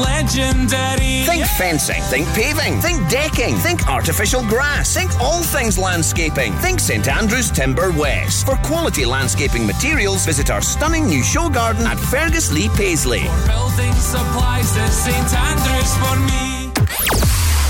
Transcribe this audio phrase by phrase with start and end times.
[0.00, 1.22] legendary.
[1.24, 6.52] Think fencing, think paving, think decking, think artificial grass, think all things landscaping.
[6.54, 8.46] Think St Andrews Timber West.
[8.46, 13.20] For quality landscaping materials, visit our stunning new show garden at Ferguslie Paisley.
[13.20, 16.50] For building supplies, there's St Andrews for me.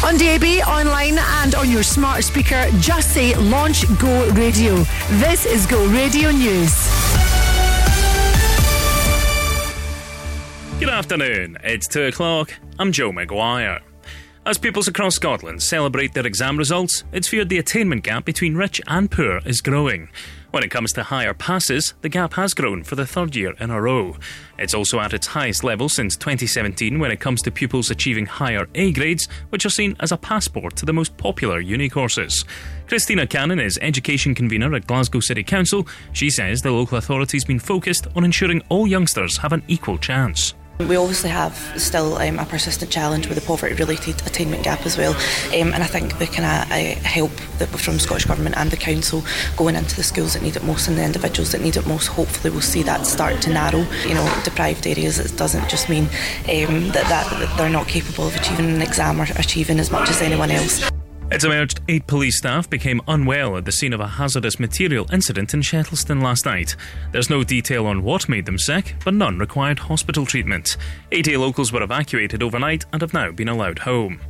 [0.03, 4.77] On DAB, online, and on your smart speaker, just say Launch Go Radio.
[5.21, 7.00] This is Go Radio News.
[10.81, 11.59] Good afternoon.
[11.63, 12.55] It's 2 o'clock.
[12.79, 13.83] I'm Joe McGuire.
[14.47, 18.81] As pupils across Scotland celebrate their exam results, it's feared the attainment gap between rich
[18.87, 20.09] and poor is growing.
[20.53, 23.71] When it comes to higher passes, the gap has grown for the third year in
[23.71, 24.17] a row.
[24.59, 28.67] It's also at its highest level since 2017 when it comes to pupils achieving higher
[28.75, 32.43] A grades, which are seen as a passport to the most popular uni courses.
[32.89, 35.87] Christina Cannon is education convener at Glasgow City Council.
[36.15, 40.55] She says the local authority's been focused on ensuring all youngsters have an equal chance.
[40.89, 44.97] We obviously have still um, a persistent challenge with the poverty related attainment gap as
[44.97, 45.15] well.
[45.55, 48.77] Um, and I think the kind of uh, help that from Scottish Government and the
[48.77, 49.23] Council
[49.57, 52.09] going into the schools that need it most and the individuals that need it most,
[52.09, 53.87] hopefully we'll see that start to narrow.
[54.07, 58.27] You know, deprived areas, it doesn't just mean um, that, that, that they're not capable
[58.27, 60.91] of achieving an exam or achieving as much as anyone else.
[61.33, 65.55] It's emerged eight police staff became unwell at the scene of a hazardous material incident
[65.55, 66.75] in Shettleston last night.
[67.13, 70.77] There's no detail on what made them sick, but none required hospital treatment.
[71.13, 74.21] 80 locals were evacuated overnight and have now been allowed home.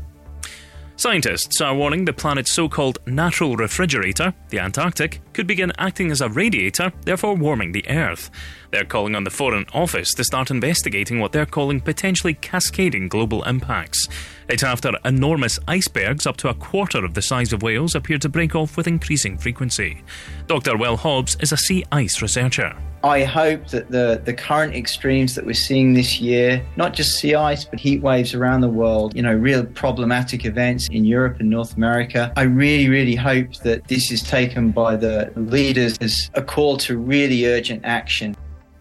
[1.01, 6.21] Scientists are warning the planet's so called natural refrigerator, the Antarctic, could begin acting as
[6.21, 8.31] a radiator, therefore warming the Earth.
[8.71, 13.43] They're calling on the Foreign Office to start investigating what they're calling potentially cascading global
[13.45, 14.09] impacts.
[14.51, 18.29] It's after enormous icebergs up to a quarter of the size of Wales appear to
[18.29, 20.03] break off with increasing frequency.
[20.49, 20.77] Dr.
[20.77, 22.77] Will Hobbs is a sea ice researcher.
[23.03, 27.35] I hope that the, the current extremes that we're seeing this year, not just sea
[27.35, 31.49] ice, but heat waves around the world, you know, real problematic events in Europe and
[31.49, 36.43] North America, I really, really hope that this is taken by the leaders as a
[36.43, 38.37] call to really urgent action.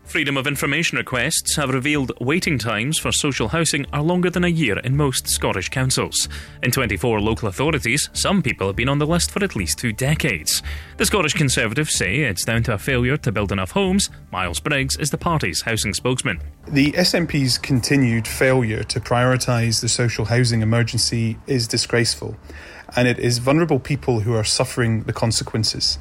[0.09, 4.47] Freedom of Information requests have revealed waiting times for social housing are longer than a
[4.47, 6.27] year in most Scottish councils.
[6.63, 9.93] In 24 local authorities, some people have been on the list for at least two
[9.93, 10.63] decades.
[10.97, 14.09] The Scottish Conservatives say it's down to a failure to build enough homes.
[14.31, 16.41] Miles Briggs is the party's housing spokesman.
[16.67, 22.35] The SNP's continued failure to prioritise the social housing emergency is disgraceful,
[22.95, 25.99] and it is vulnerable people who are suffering the consequences.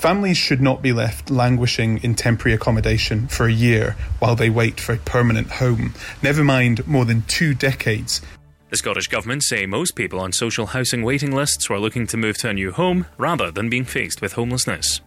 [0.00, 4.80] Families should not be left languishing in temporary accommodation for a year while they wait
[4.80, 8.22] for a permanent home, never mind more than two decades.
[8.70, 12.38] The Scottish Government say most people on social housing waiting lists were looking to move
[12.38, 15.02] to a new home rather than being faced with homelessness.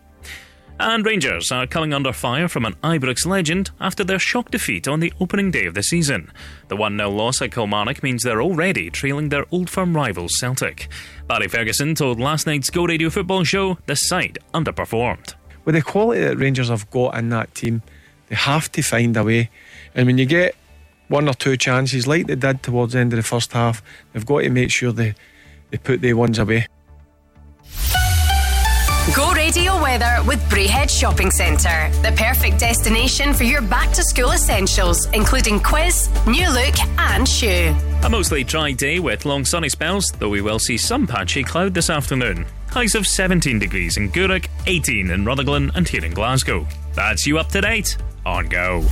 [0.79, 4.99] And Rangers are coming under fire from an Ibrox legend after their shock defeat on
[4.99, 6.31] the opening day of the season.
[6.67, 10.89] The 1 0 loss at Kilmarnock means they're already trailing their old firm rivals Celtic.
[11.27, 15.35] Barry Ferguson told last night's Go Radio football show the side underperformed.
[15.63, 17.83] With the quality that Rangers have got in that team,
[18.27, 19.49] they have to find a way.
[19.93, 20.55] And when you get
[21.07, 24.25] one or two chances like they did towards the end of the first half, they've
[24.25, 25.13] got to make sure they,
[25.69, 26.67] they put the ones away.
[29.11, 34.31] Go Radio weather with Braehead Shopping Centre, the perfect destination for your back to school
[34.31, 37.75] essentials, including quiz, new look, and Schuh.
[38.05, 41.73] A mostly dry day with long sunny spells, though we will see some patchy cloud
[41.73, 42.45] this afternoon.
[42.69, 46.65] Highs of 17 degrees in Gourock, 18 in Rutherglen, and here in Glasgow.
[46.93, 48.85] That's you up to date on Go.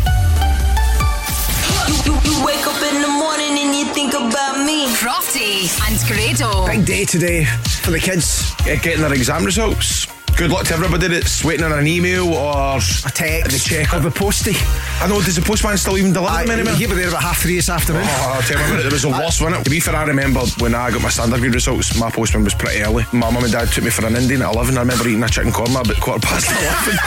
[1.92, 4.88] You, you, you wake up in the morning and you think about me.
[4.96, 6.66] Crofty and Grado.
[6.66, 7.44] Big day today
[7.84, 10.08] for the kids uh, getting their exam results.
[10.38, 14.00] Good luck to everybody that's waiting on an email or a text, the check or
[14.00, 14.56] the postie.
[15.00, 15.22] I know.
[15.22, 16.74] Does the postman still even deliver them anymore?
[16.74, 18.02] He was there about half three this afternoon.
[18.06, 19.64] Oh, I'll tell you what, it was the worst, wasn't it?
[19.66, 22.56] To be fair, I remember when I got my standard grade results, my postman was
[22.56, 23.06] pretty early.
[23.14, 24.78] My mum and dad took me for an Indian at 11.
[24.78, 26.98] I remember eating a chicken korma about quarter past 11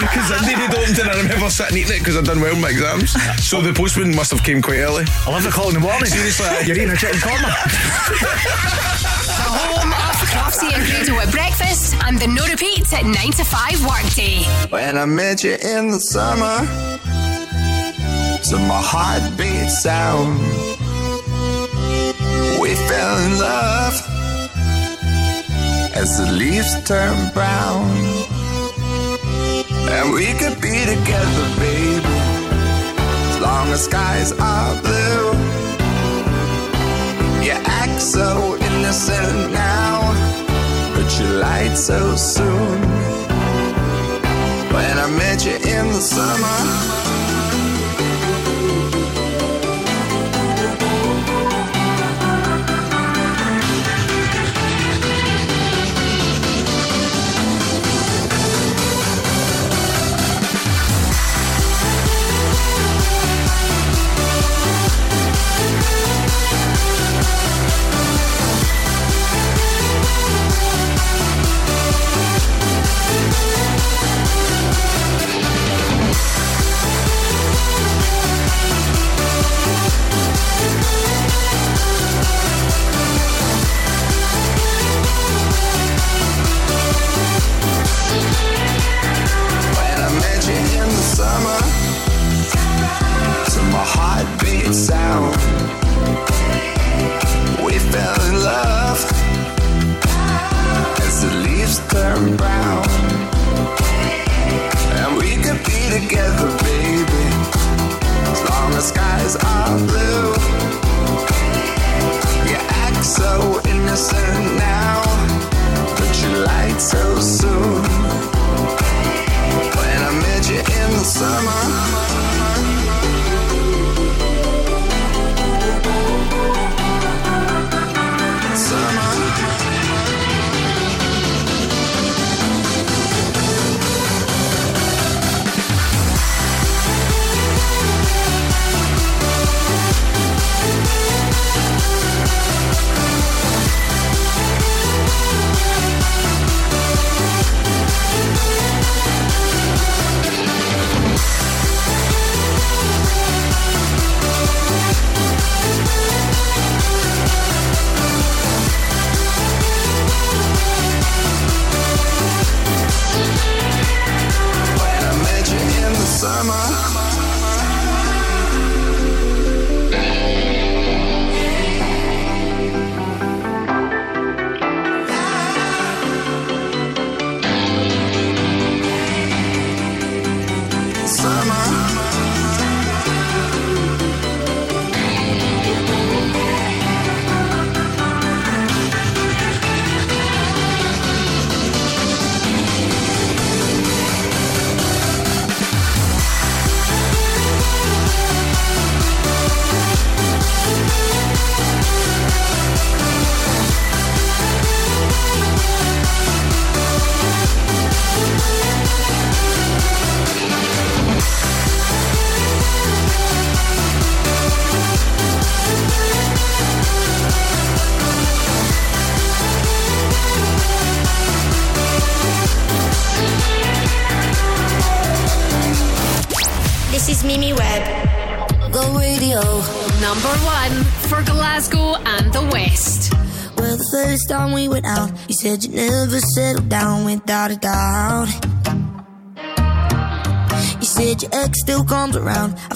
[0.00, 2.60] because Indian had opened and I remember sitting eating it because I'd done well in
[2.62, 3.12] my exams.
[3.44, 5.04] So the postman must have came quite early.
[5.28, 6.08] 11 o'clock in the morning.
[6.08, 7.52] Seriously, you're eating a chicken korma.
[8.16, 13.44] the home of Crofty and Grado at breakfast and the no repeats at 9 to
[13.44, 14.44] 5 workday.
[14.70, 16.58] When I met you in the summer,
[18.48, 20.38] to my heartbeat sound,
[22.60, 23.94] we fell in love
[25.94, 27.88] as the leaves turn brown.
[29.90, 32.16] And we could be together, baby,
[33.30, 35.32] as long as skies are blue.
[37.44, 39.77] You act so innocent now,
[41.08, 42.80] but you lied so soon.
[44.72, 47.27] When I met you in the summer.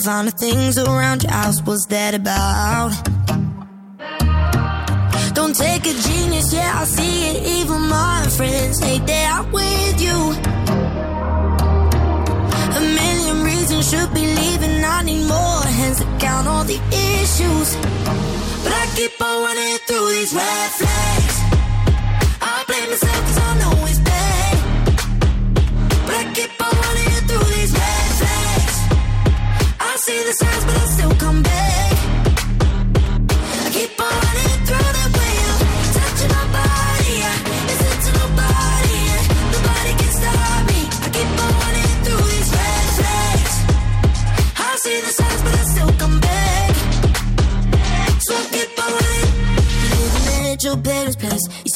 [0.07, 1.61] I the things around your house.
[1.63, 3.12] What's that about?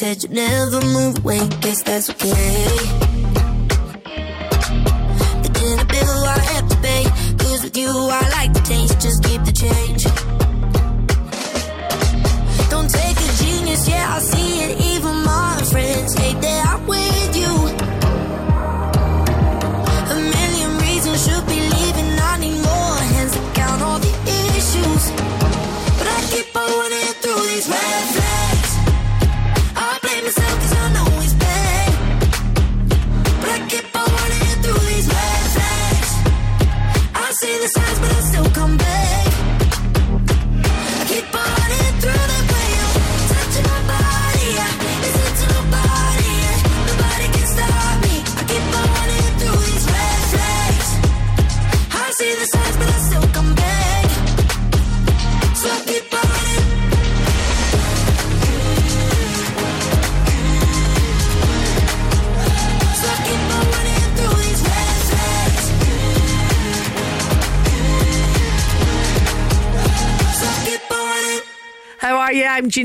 [0.06, 0.55] You said you'd never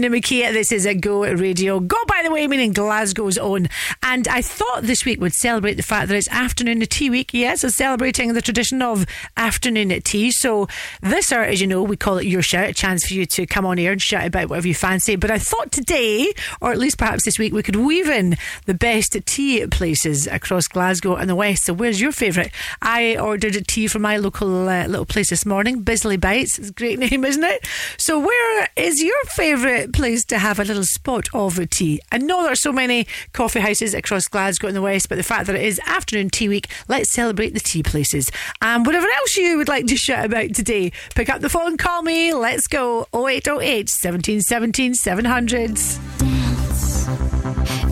[0.02, 0.52] Gina McKie.
[0.52, 1.80] This is a Go Radio.
[1.80, 3.70] Go, by the way, meaning Glasgow's own.
[4.02, 7.36] And I thought this week would celebrate the fact that it's afternoon tea week.
[7.36, 9.06] Yes, it's celebrating the tradition of
[9.42, 10.30] afternoon at tea.
[10.30, 10.68] So
[11.02, 13.48] this, hour, as you know, we call it Your Shout, a chance for you to
[13.48, 15.16] come on air and shout about whatever you fancy.
[15.16, 16.32] But I thought today,
[16.62, 20.68] or at least perhaps this week, we could weave in the best tea places across
[20.68, 21.66] Glasgow and the West.
[21.66, 22.52] So where's your favourite?
[22.84, 26.60] I ordered a tea from my local uh, little place this morning, Bisley Bites.
[26.60, 27.66] It's a great name, isn't it?
[27.98, 32.00] So where is your favourite place to have a little spot of tea?
[32.12, 35.24] I know there are so many coffee houses across Glasgow and the West, but the
[35.24, 38.32] fact that it is afternoon tea week, let's celebrate the tea places.
[38.62, 42.02] And whatever else you would like to shout about today, pick up the phone, call
[42.02, 46.00] me, let's go 0808 1717 700s.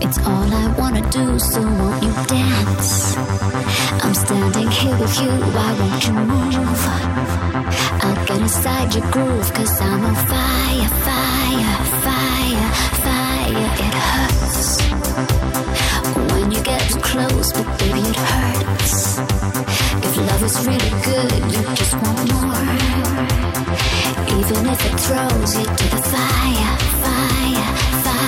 [0.02, 3.16] It's all I wanna do, so won't you dance?
[4.02, 6.86] I'm standing here with you, why won't you move?
[8.02, 12.70] I'll get inside your groove, cause I'm on fire, fire, fire,
[13.04, 13.70] fire.
[13.78, 14.70] It hurts
[16.92, 19.18] too close, but baby, it hurts.
[20.06, 22.62] If love is really good, you just want more.
[24.38, 27.70] Even if it throws you to the fire, fire,
[28.04, 28.19] fire,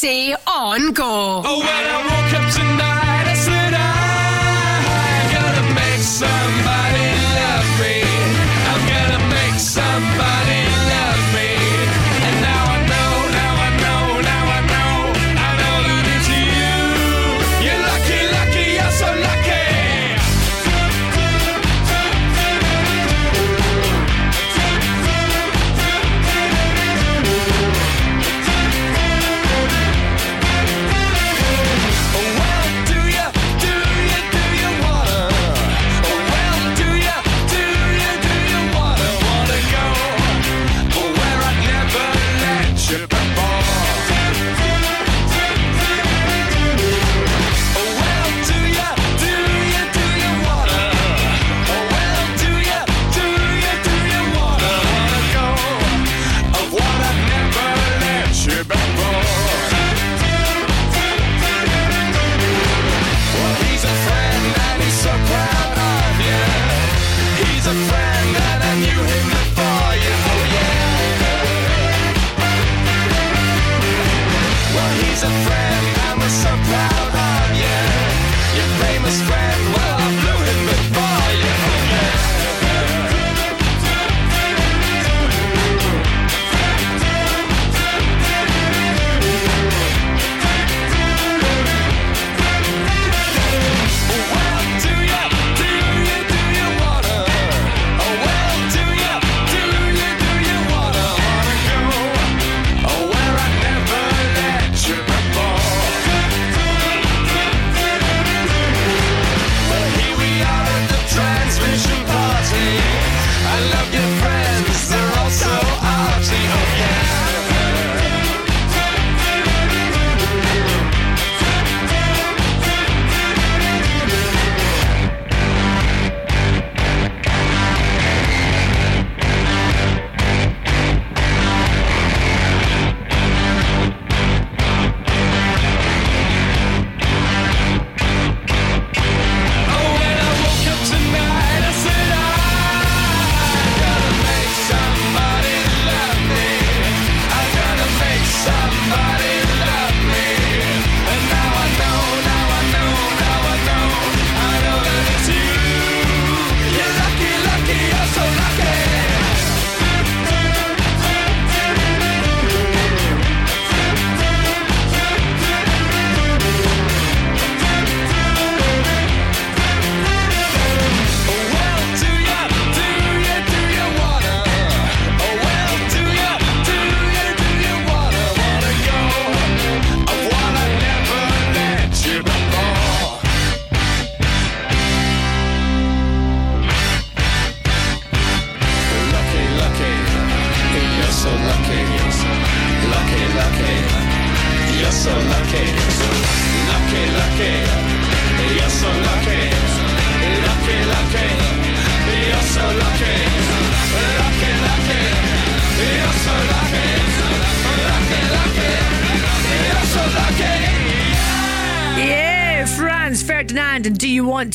[0.00, 1.42] 5 on go.
[1.44, 1.59] Oh,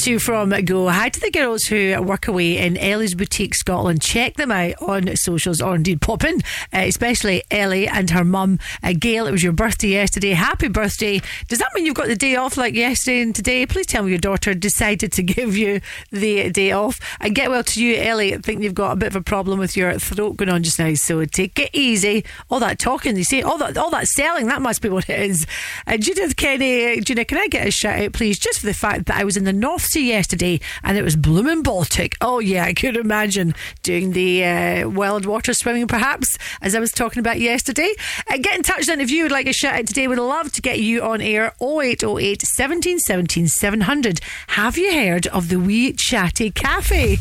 [0.05, 0.87] to from Go?
[0.87, 4.01] Hi to the girls who work away in Ellie's Boutique Scotland.
[4.01, 6.37] Check them out on socials or indeed pop in,
[6.71, 9.27] uh, especially Ellie and her mum, uh, Gail.
[9.27, 10.29] It was your birthday yesterday.
[10.29, 11.21] Happy birthday.
[11.49, 13.65] Does that mean you've got the day off like yesterday and today?
[13.65, 17.01] Please tell me your daughter decided to give you the day off.
[17.19, 18.33] And get well to you, Ellie.
[18.33, 20.79] I think you've got a bit of a problem with your throat going on just
[20.79, 22.23] now, so take it easy.
[22.49, 25.19] All that talking, you see, all that, all that selling, that must be what it
[25.19, 25.45] is.
[25.85, 29.07] Uh, Judith Kenny, Judith, can I get a shout out, please, just for the fact
[29.07, 32.15] that I was in the North Sea yesterday and it was blooming Baltic.
[32.21, 36.91] Oh, yeah, I could imagine doing the uh, wild water swimming, perhaps, as I was
[36.91, 37.91] talking about yesterday.
[38.31, 40.07] Uh, get in touch then if you would like a shout out today.
[40.07, 44.19] We'd love to get you on air 0808 17 17 700.
[44.49, 47.17] Have you heard of the Wee Chatty Cafe?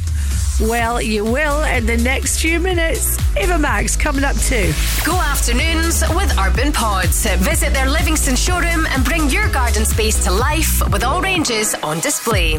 [0.61, 3.19] Well, you will in the next few minutes.
[3.37, 4.73] Ava Max coming up too.
[5.05, 7.27] Go afternoons with Urban Pods.
[7.39, 11.99] Visit their Livingston showroom and bring your garden space to life with all ranges on
[12.01, 12.59] display.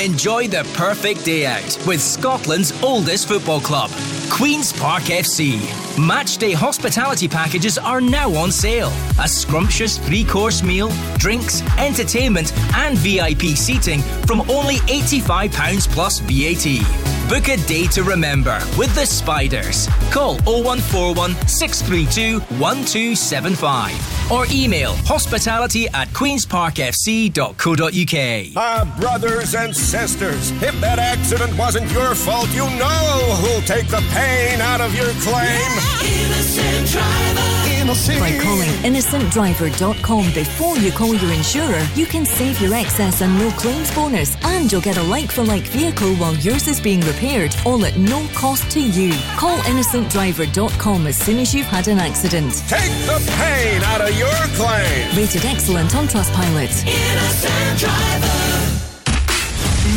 [0.00, 3.90] Enjoy the perfect day out with Scotland's oldest football club,
[4.30, 5.58] Queen's Park FC.
[5.96, 8.90] Matchday hospitality packages are now on sale.
[9.20, 17.19] A scrumptious three course meal, drinks, entertainment, and VIP seating from only £85 plus VAT.
[17.30, 19.86] Book a day to remember with the Spiders.
[20.10, 28.52] Call 0141 632 1275 or email hospitality at queensparkfc.co.uk.
[28.56, 34.02] Ah, brothers and sisters, if that accident wasn't your fault, you know who'll take the
[34.12, 35.70] pain out of your claim.
[36.02, 37.69] Innocent driver.
[37.90, 43.50] By calling innocentdriver.com before you call your insurer, you can save your excess and no
[43.50, 47.52] claims bonus, and you'll get a like for like vehicle while yours is being repaired,
[47.66, 49.12] all at no cost to you.
[49.36, 52.62] Call innocentdriver.com as soon as you've had an accident.
[52.68, 55.16] Take the pain out of your claim.
[55.16, 56.86] Rated excellent on Trustpilot.
[56.86, 58.80] Innocent driver.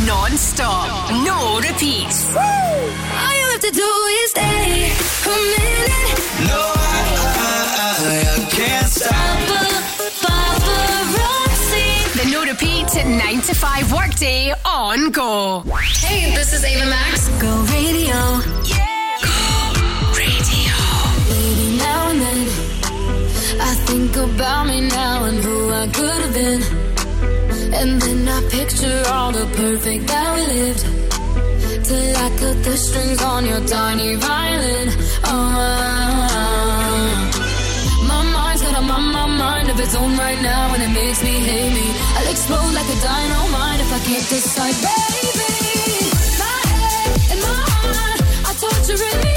[0.04, 2.34] Non stop, no repeats.
[2.34, 3.90] All you have to do
[4.24, 5.94] is stay a minute.
[6.48, 7.13] No, I,
[7.76, 8.86] I, can't
[10.22, 11.86] Paparazzi.
[12.16, 15.64] The no repeat 9 to 5 workday on go.
[15.98, 17.28] Hey, this is Ava Max.
[17.42, 18.40] Go radio.
[18.62, 19.18] Yeah.
[19.26, 19.36] Go
[20.14, 20.76] radio.
[21.30, 22.48] Maybe now and then
[23.60, 26.62] I think about me now and who I could have been.
[27.74, 30.84] And then I picture all the perfect that we lived.
[31.84, 34.88] Till I cut the strings on your tiny violin.
[35.24, 36.33] Oh,
[39.84, 41.86] its own right now and it makes me hate me.
[42.16, 45.52] I'll explode like a dynamite if I can't decide, baby.
[46.40, 49.33] My head and my heart are torturing me.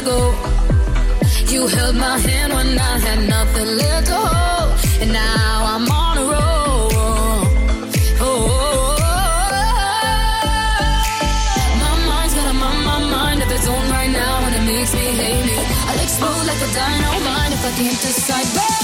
[0.00, 0.34] ago.
[1.52, 4.70] You held my hand when I had nothing left to hold,
[5.02, 6.90] and now I'm on a roll.
[8.24, 8.96] Oh,
[11.82, 15.06] my mind's got mind, my mind of its own right now, and it makes me
[15.22, 15.58] hate me.
[15.90, 18.48] I explode like a dynamite if I can't decide.
[18.54, 18.79] Babe.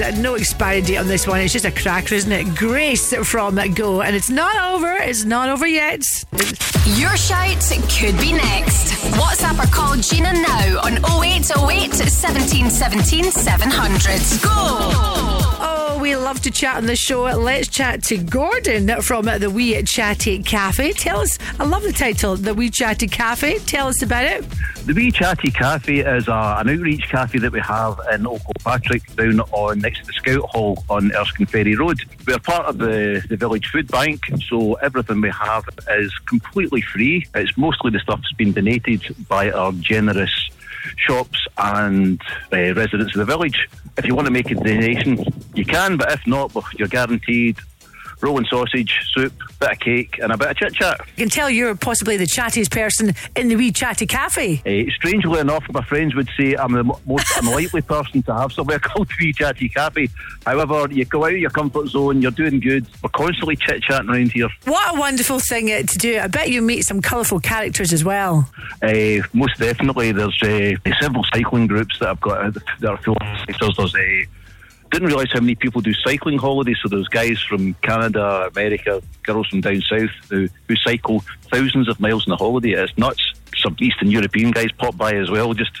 [0.00, 1.40] No expiry date on this one.
[1.40, 2.56] It's just a cracker, isn't it?
[2.56, 4.00] Grace from Go.
[4.00, 4.96] And it's not over.
[4.96, 6.02] It's not over yet.
[6.96, 7.60] Your shout
[7.90, 8.94] could be next.
[9.18, 14.42] WhatsApp or call Gina now on 0808 17 17 700.
[14.42, 14.50] Go!
[15.62, 17.24] Oh, we love to chat on the show.
[17.24, 20.94] Let's chat to Gordon from the Wee Chatty Cafe.
[20.94, 23.58] Tell us, I love the title, the Wee Chatty Cafe.
[23.60, 24.44] Tell us about it.
[24.90, 28.26] The Wee Chatty Cafe is a, an outreach cafe that we have in
[28.64, 32.00] Patrick down on next to the Scout Hall on Erskine Ferry Road.
[32.26, 37.24] We're part of the, the Village Food Bank, so everything we have is completely free.
[37.36, 40.50] It's mostly the stuff that's been donated by our generous
[40.96, 42.20] shops and
[42.52, 43.68] uh, residents of the village.
[43.96, 45.24] If you want to make a donation,
[45.54, 47.58] you can, but if not, you're guaranteed
[48.22, 51.00] rolling sausage, soup, bit of cake, and a bit of chit chat.
[51.00, 54.62] I can tell you're possibly the chattiest person in the Wee Chatty Cafe.
[54.66, 58.78] Uh, strangely enough, my friends would say I'm the most unlikely person to have somewhere
[58.80, 60.08] called the Wee Chatty Cafe.
[60.46, 62.86] However, you go out of your comfort zone, you're doing good.
[63.02, 64.48] We're constantly chit chatting around here.
[64.64, 66.18] What a wonderful thing uh, to do.
[66.18, 68.50] I bet you meet some colourful characters as well.
[68.82, 73.38] Uh, most definitely, there's uh, several cycling groups that I've got that are full of
[73.46, 73.76] cyclers.
[73.76, 74.26] There's
[74.90, 76.78] didn't realise how many people do cycling holidays.
[76.82, 82.00] So there's guys from Canada, America, girls from down south who, who cycle thousands of
[82.00, 82.72] miles on a holiday.
[82.72, 83.32] It's nuts.
[83.56, 85.54] Some Eastern European guys pop by as well.
[85.54, 85.72] Just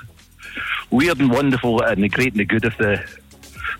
[0.90, 3.04] weird and wonderful and the great and the good of the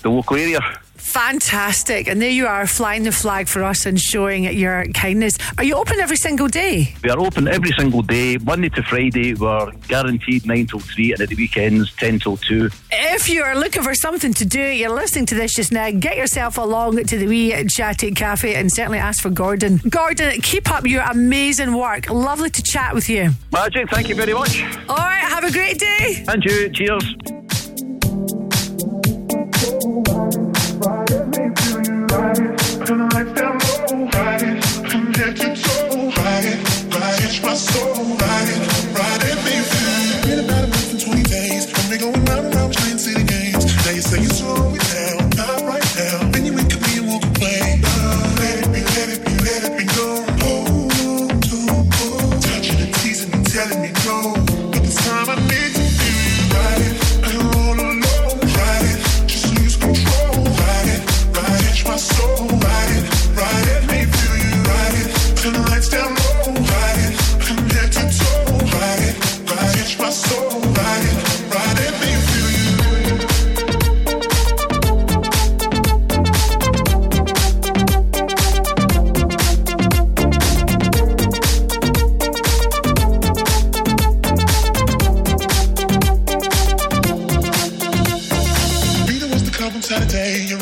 [0.03, 0.61] the local area.
[1.01, 2.07] Fantastic.
[2.09, 5.39] And there you are, flying the flag for us and showing your kindness.
[5.59, 6.95] Are you open every single day?
[7.03, 9.35] We are open every single day, Monday to Friday.
[9.35, 12.71] We're guaranteed 9 till 3 and at the weekends 10 till 2.
[12.93, 16.17] If you are looking for something to do, you're listening to this just now, get
[16.17, 19.79] yourself along to the wee chatty cafe and certainly ask for Gordon.
[19.89, 22.09] Gordon, keep up your amazing work.
[22.11, 23.31] Lovely to chat with you.
[23.53, 24.63] Magic, thank you very much.
[24.89, 26.25] All right, have a great day.
[26.29, 27.15] And you, cheers.
[30.81, 31.11] Telling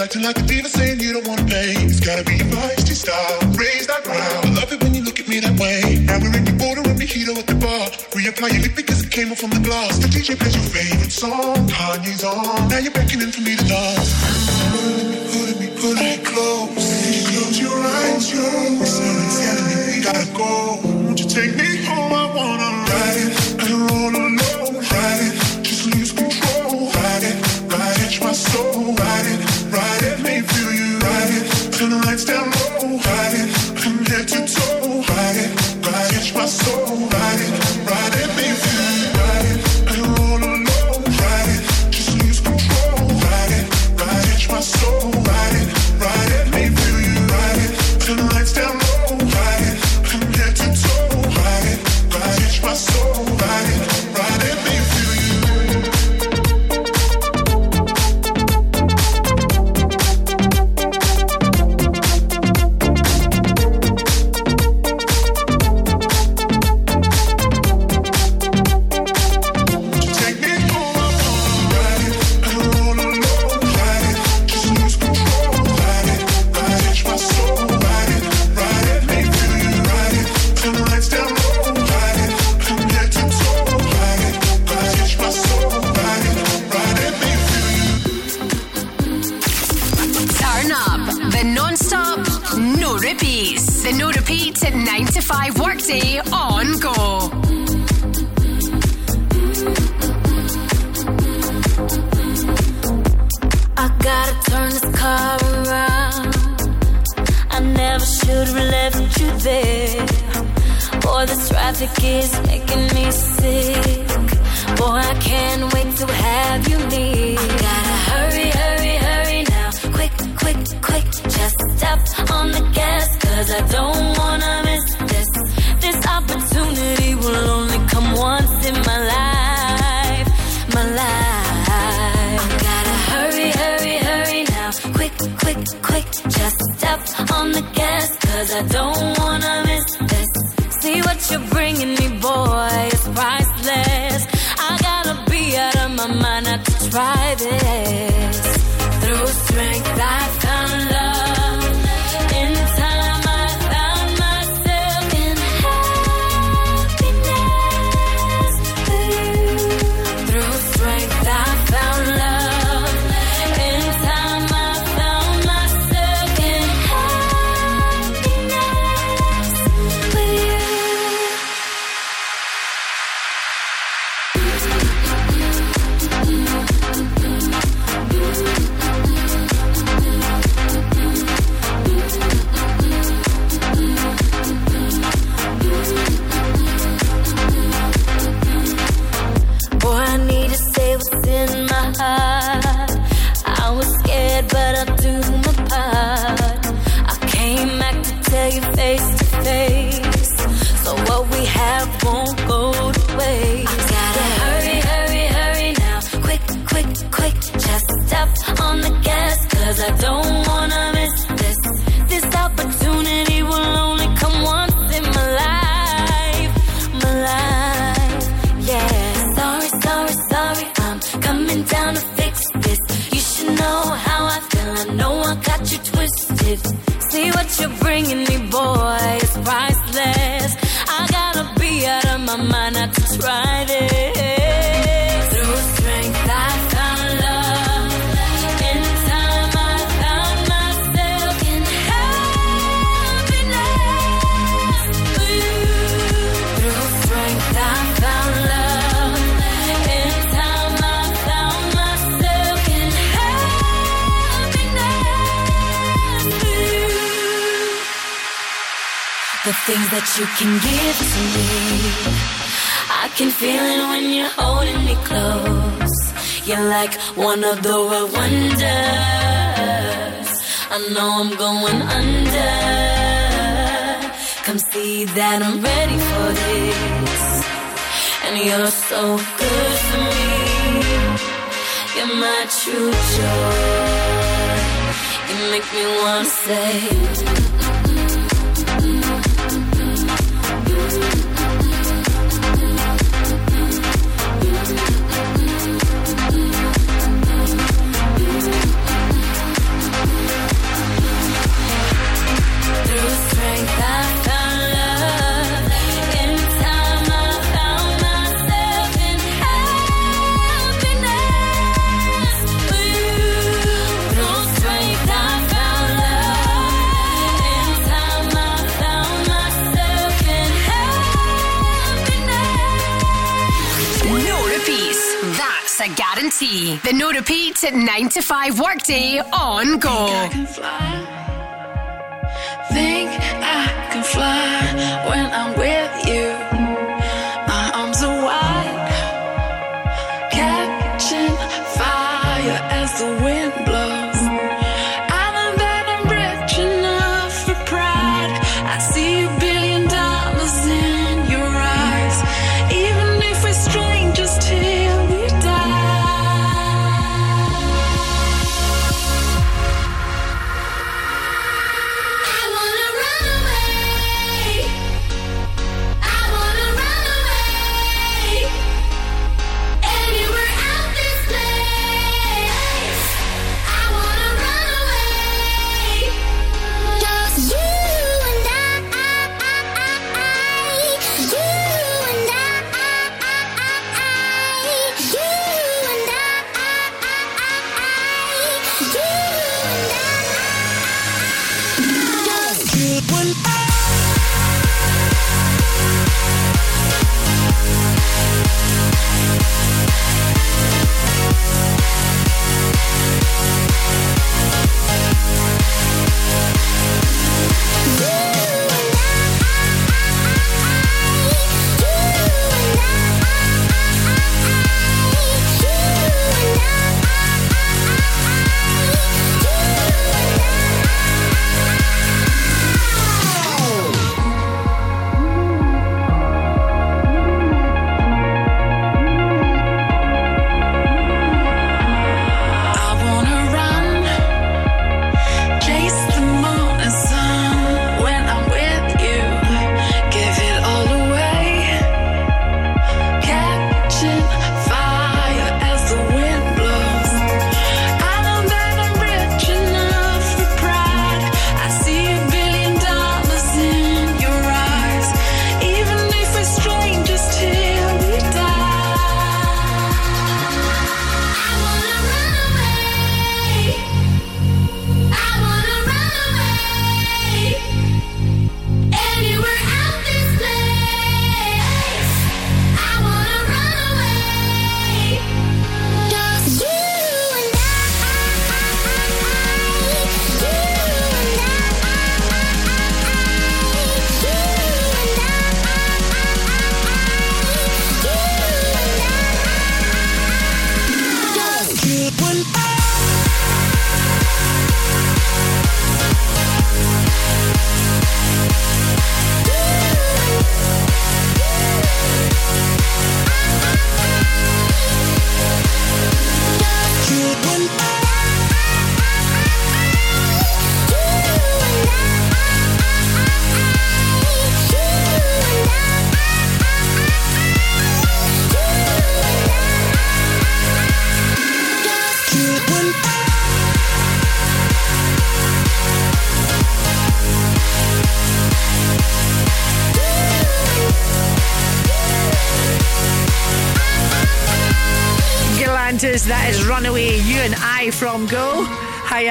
[0.00, 1.74] Acting like a diva saying you don't want to pay.
[1.84, 3.40] It's gotta be your feisty style.
[3.58, 4.46] Raise that ground.
[4.46, 5.98] I love it when you look at me that way.
[6.06, 7.88] Now we're in the border and mojito at the bar.
[8.14, 9.98] Reapply your lip because it came off from the glass.
[9.98, 11.66] The DJ plays your favorite song.
[11.66, 12.68] Kanye's on.
[12.68, 14.97] Now you're beckoning for me to dance.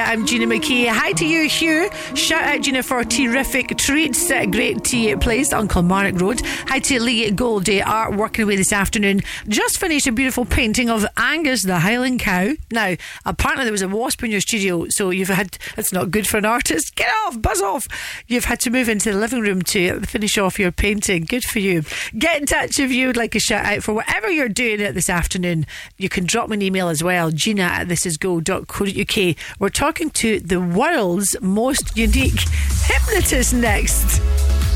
[0.08, 0.88] I'm Gina McKie.
[0.88, 1.90] Hi to you, Hugh.
[2.14, 4.26] Shout out, Gina, for terrific treats.
[4.28, 6.40] Great tea place on Kilmarnock Road.
[6.66, 9.20] Hi to Lee Goldie, art working away this afternoon.
[9.48, 12.52] Just finished a beautiful painting of Angus, the Highland cow.
[12.72, 16.26] Now, apparently there was a wasp in your studio, so you've had, it's not good
[16.26, 16.96] for an artist.
[16.96, 17.86] Get off, buzz off.
[18.26, 21.26] You've had to move into the living room to finish off your painting.
[21.26, 21.82] Good for you.
[22.18, 24.94] Get in touch if you would like a shout out for whatever you're doing it
[24.94, 25.66] this afternoon.
[25.98, 29.36] You can drop me an email as well, gina at thisisgo.co.uk.
[29.58, 32.40] We're talking to the world's most unique
[32.86, 34.67] hypnotist next.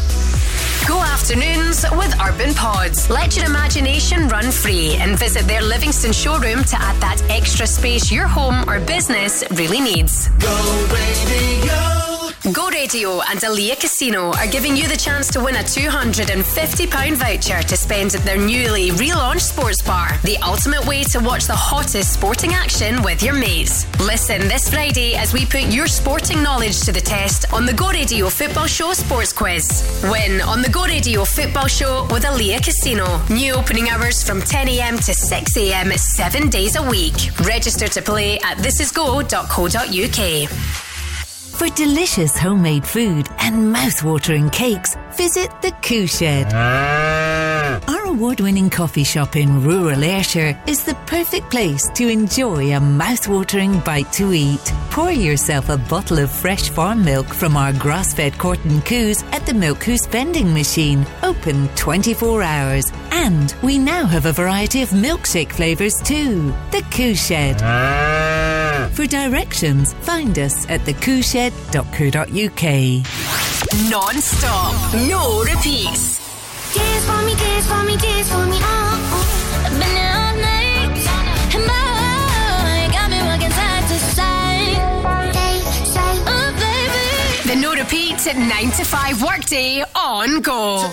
[0.88, 3.08] Go afternoons with Urban Pods.
[3.08, 8.10] Let your imagination run free and visit their Livingston showroom to add that extra space
[8.10, 10.28] your home or business really needs.
[10.38, 12.21] Go radio.
[12.50, 17.62] Go Radio and Alea Casino are giving you the chance to win a £250 voucher
[17.62, 20.18] to spend at their newly relaunched sports bar.
[20.24, 23.86] The ultimate way to watch the hottest sporting action with your mates.
[24.00, 27.90] Listen this Friday as we put your sporting knowledge to the test on the Go
[27.90, 30.02] Radio Football Show Sports Quiz.
[30.10, 33.22] Win on the Go Radio Football Show with Alea Casino.
[33.30, 37.30] New opening hours from 10am to 6am, seven days a week.
[37.46, 40.91] Register to play at thisisgo.co.uk.
[41.62, 46.48] For delicious homemade food and mouth-watering cakes, visit the Coo Shed.
[46.52, 47.78] Ah.
[47.86, 53.78] Our award-winning coffee shop in rural Ayrshire is the perfect place to enjoy a mouth-watering
[53.78, 54.72] bite to eat.
[54.90, 59.54] Pour yourself a bottle of fresh farm milk from our grass-fed Corton Coos at the
[59.54, 62.90] Milk Coos vending machine, open 24 hours.
[63.12, 66.52] And we now have a variety of milkshake flavours too.
[66.72, 67.62] The Coo Shed.
[68.90, 72.62] For directions, find us at thecooshed.co.uk.
[73.90, 76.20] Non-stop, no repeats.
[76.74, 78.66] Dance for me, dance for me, dance for me, oh,
[79.14, 79.64] oh.
[79.64, 80.98] I've been there all night,
[81.54, 84.80] and boy, you got me rocking side to side.
[85.34, 87.48] They say, oh baby.
[87.48, 90.92] The no repeat 9 to 5 workday on go.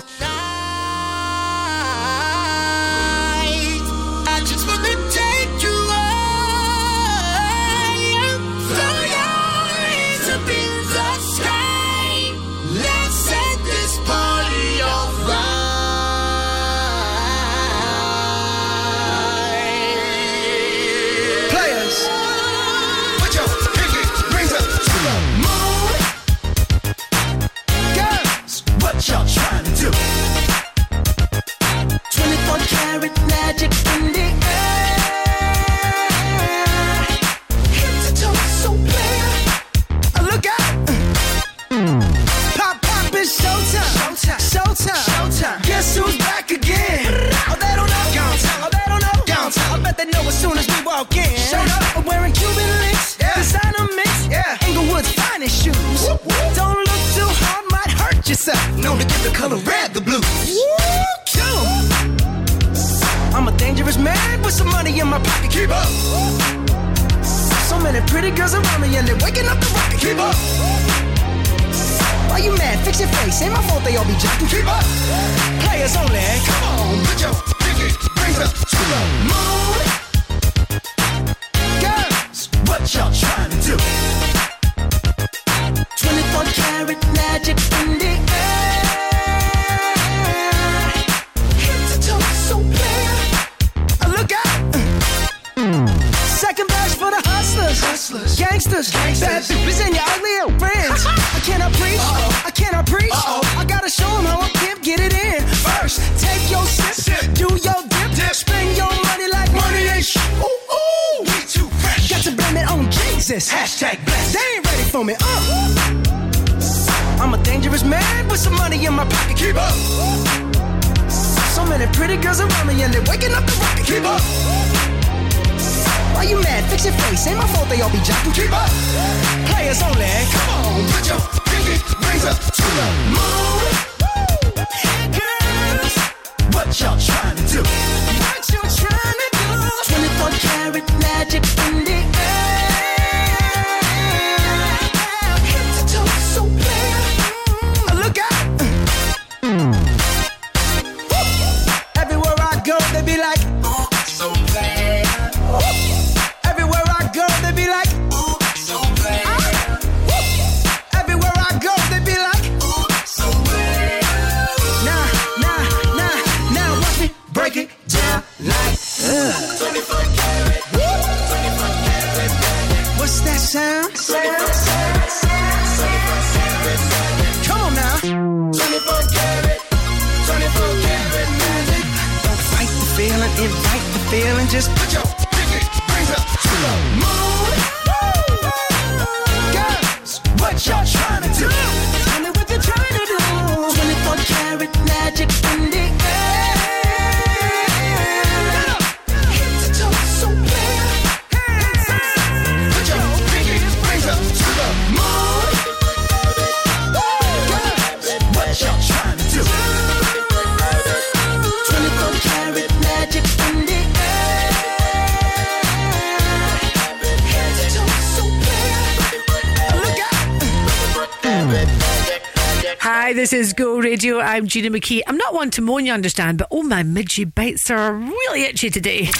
[224.40, 225.02] I'm Gina McKie.
[225.06, 228.70] I'm not one to moan, you understand, but oh my midgy bites are really itchy
[228.70, 229.10] today.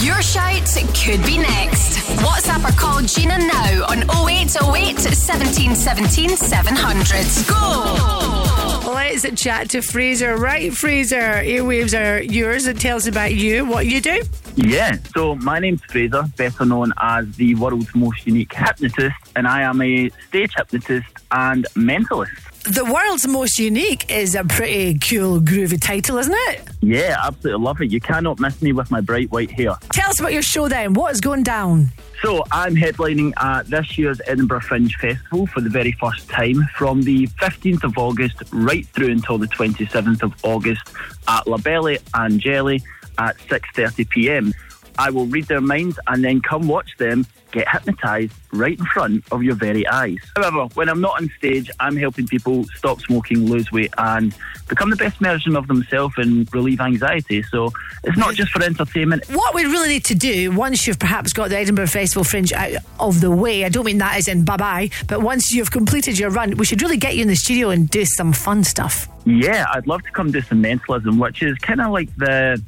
[0.00, 0.64] Your shout
[0.94, 1.98] could be next.
[2.24, 7.46] WhatsApp or call Gina now on 0808 17 17 700.
[7.46, 8.92] Go!
[8.94, 10.38] Let's chat to Fraser.
[10.38, 14.22] Right, Fraser, airwaves are yours and tell us about you, what you do.
[14.56, 19.64] Yeah, so my name's Fraser, better known as the world's most unique hypnotist, and I
[19.64, 22.41] am a stage hypnotist and mentalist.
[22.72, 26.62] The world's most unique is a pretty cool, groovy title, isn't it?
[26.80, 27.90] Yeah, absolutely love it.
[27.90, 29.74] You cannot miss me with my bright white hair.
[29.90, 30.94] Tell us about your show then.
[30.94, 31.92] What is going down?
[32.22, 37.02] So I'm headlining at this year's Edinburgh Fringe Festival for the very first time from
[37.02, 40.94] the 15th of August right through until the 27th of August
[41.28, 42.82] at La Belle Angèle
[43.18, 44.54] at 6:30 p.m.
[44.98, 49.24] I will read their minds and then come watch them get hypnotised right in front
[49.30, 50.18] of your very eyes.
[50.34, 54.34] However, when I'm not on stage, I'm helping people stop smoking, lose weight, and
[54.68, 57.42] become the best version of themselves and relieve anxiety.
[57.42, 57.72] So
[58.02, 59.24] it's not just for entertainment.
[59.28, 62.72] What we really need to do once you've perhaps got the Edinburgh Festival Fringe out
[62.98, 66.18] of the way, I don't mean that as in bye bye, but once you've completed
[66.18, 69.08] your run, we should really get you in the studio and do some fun stuff.
[69.24, 72.60] Yeah, I'd love to come do some mentalism, which is kind of like the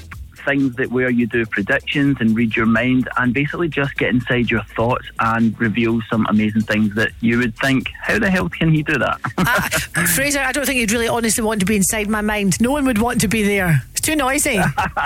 [0.44, 4.50] things that where you do predictions and read your mind and basically just get inside
[4.50, 8.72] your thoughts and reveal some amazing things that you would think, how the hell can
[8.72, 9.20] he do that?
[9.46, 9.68] Ah,
[10.14, 12.60] Fraser, I don't think you'd really honestly want to be inside my mind.
[12.60, 13.82] No one would want to be there.
[13.92, 14.58] It's too noisy.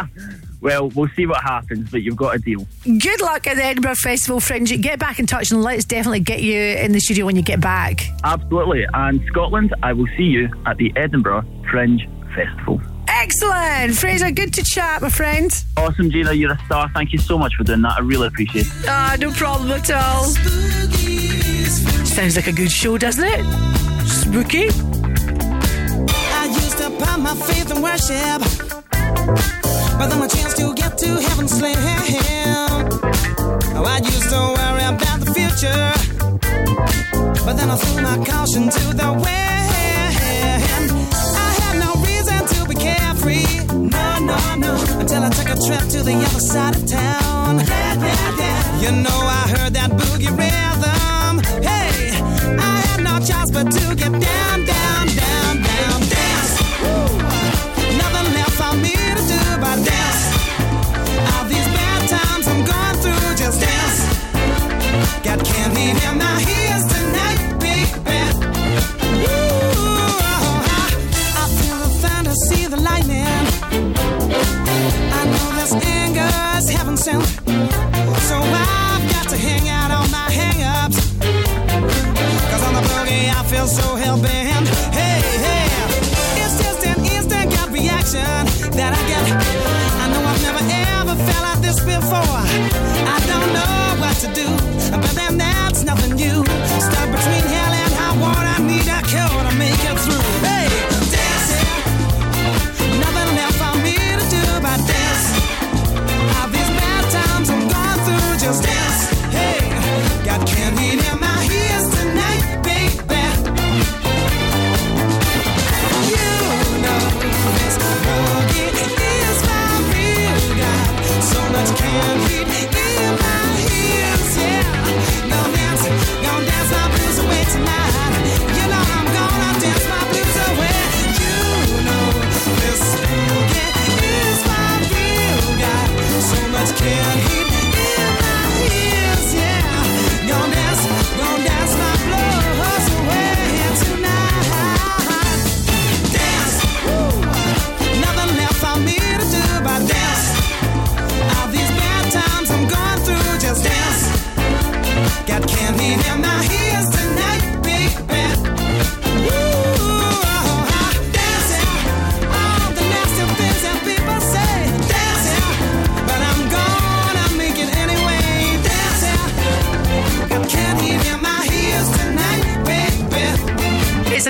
[0.60, 2.66] well, we'll see what happens, but you've got a deal.
[2.84, 4.80] Good luck at the Edinburgh Festival Fringe.
[4.80, 7.60] Get back in touch and let's definitely get you in the studio when you get
[7.60, 8.06] back.
[8.24, 8.86] Absolutely.
[8.94, 12.80] And Scotland, I will see you at the Edinburgh Fringe Festival.
[13.08, 13.96] Excellent.
[13.96, 15.50] Fraser, good to chat, my friend.
[15.76, 16.32] Awesome, Gina.
[16.32, 16.90] You're a star.
[16.94, 17.96] Thank you so much for doing that.
[17.98, 18.72] I really appreciate it.
[18.86, 20.24] Ah, no problem at all.
[22.04, 23.44] Sounds like a good show, doesn't it?
[24.06, 24.68] Spooky.
[26.40, 28.40] I used to put my faith in worship,
[29.98, 31.76] but then my chance to get to heaven slim.
[33.76, 35.92] Oh, I used to worry about the future,
[37.44, 39.47] but then I threw my caution to the wind.
[45.68, 47.58] Trip to the other side of town.
[48.80, 51.44] You know, I heard that boogie rhythm.
[51.62, 52.10] Hey,
[52.56, 54.77] I had no choice but to get down, down,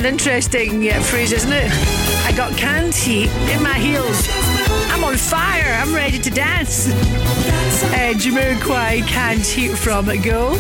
[0.05, 1.71] interesting uh, phrase, isn't it?
[2.25, 2.53] I got
[2.95, 4.29] heat in my heels.
[4.91, 5.75] I'm on fire.
[5.81, 6.89] I'm ready to dance.
[6.89, 10.55] Uh, Jamiroquai canned heat from a Go.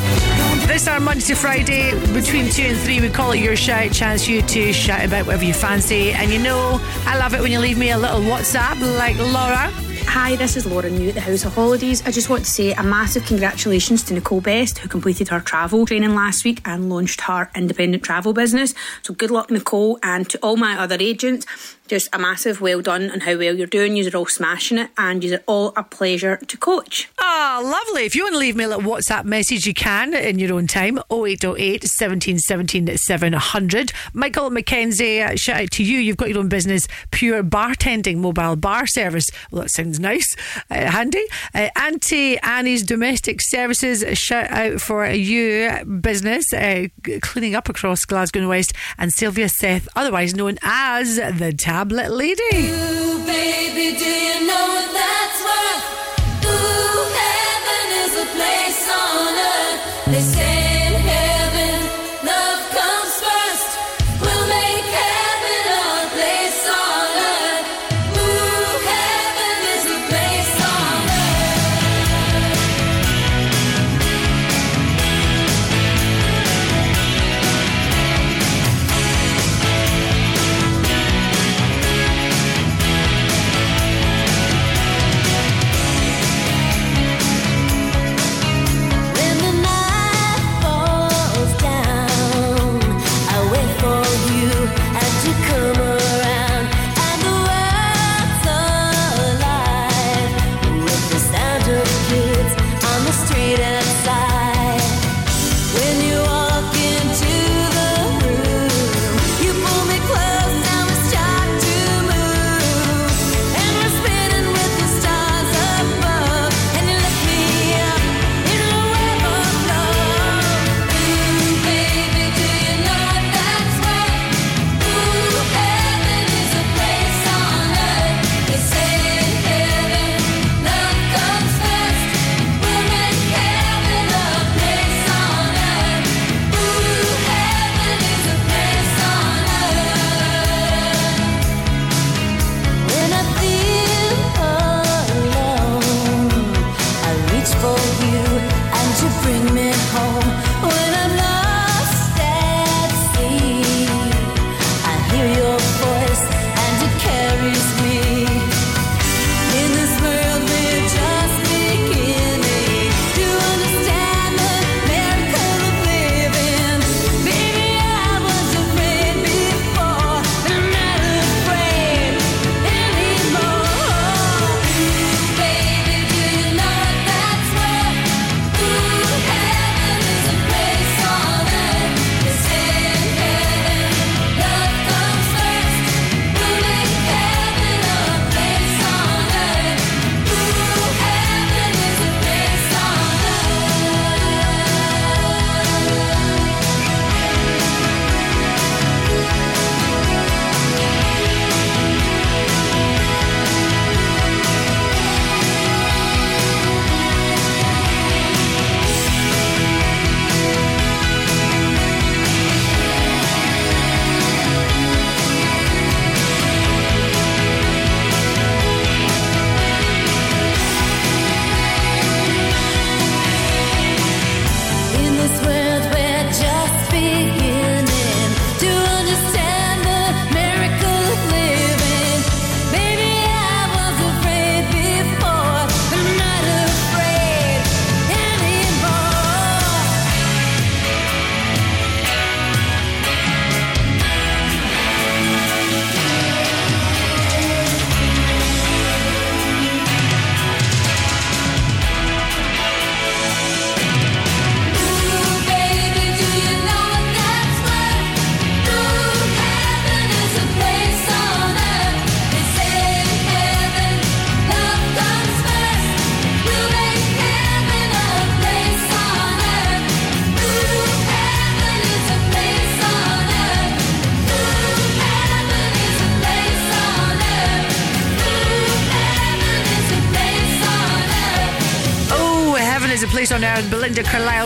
[0.66, 3.00] This our Monday to Friday between two and three.
[3.00, 3.92] We call it your shout.
[3.92, 6.12] Chance you to shout about whatever you fancy.
[6.12, 9.87] And you know, I love it when you leave me a little WhatsApp like Laura.
[10.20, 12.04] Hi, this is Laura New at the House of Holidays.
[12.04, 15.86] I just want to say a massive congratulations to Nicole Best, who completed her travel
[15.86, 18.74] training last week and launched her independent travel business.
[19.02, 21.46] So good luck, Nicole, and to all my other agents.
[21.86, 23.96] Just a massive well done on how well you're doing.
[23.96, 27.08] You're all smashing it, and you're all a pleasure to coach.
[27.18, 28.04] Ah, lovely.
[28.04, 30.66] If you want to leave me a little WhatsApp message, you can in your own
[30.66, 30.98] time.
[31.10, 33.92] 0808 17 17 700.
[34.12, 35.98] Michael McKenzie, shout out to you.
[35.98, 39.24] You've got your own business, Pure Bartending Mobile Bar Service.
[39.50, 41.24] Well, that sounds nice, uh, handy.
[41.54, 46.86] Uh, Auntie Annie's Domestic Services, shout out for you business, uh,
[47.22, 48.72] cleaning up across Glasgow and West.
[48.96, 52.42] And Sylvia Seth, otherwise known as the Tablet Lady.
[52.54, 54.28] Ooh, baby, do you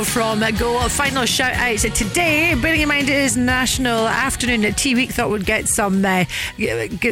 [0.03, 0.89] Carlisle from Go.
[0.89, 2.55] Final shout outs today.
[2.61, 6.25] Bearing in mind it is National Afternoon at Tea Week, thought we'd get some uh,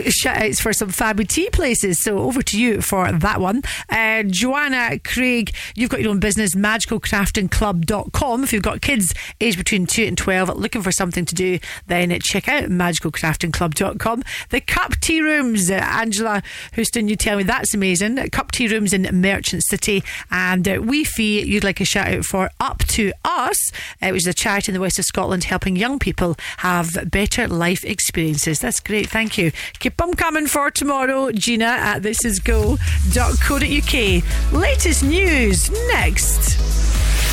[0.08, 2.02] shout outs for some fabby tea places.
[2.02, 3.62] So over to you for that one.
[3.88, 8.44] Uh, Joanna Craig, you've got your own business, magicalcraftingclub.com.
[8.44, 12.18] If you've got kids aged between 2 and 12 looking for something to do, then
[12.20, 14.22] check out magicalcraftingclub.com.
[14.50, 16.42] The Cup Tea Rooms, Angela
[16.74, 18.16] Houston, you tell me that's amazing.
[18.30, 20.02] Cup Tea Rooms in Merchant City.
[20.30, 23.72] And uh, fee you'd like a shout out for Up to Us,
[24.02, 27.48] uh, which is a charity in the west of Scotland helping young people have better
[27.48, 28.58] life experiences.
[28.58, 29.08] That's great.
[29.08, 29.52] Thank you.
[29.78, 34.52] Keep them coming for tomorrow, Gina at thisisgo.co.uk.
[34.52, 36.58] Latest news next.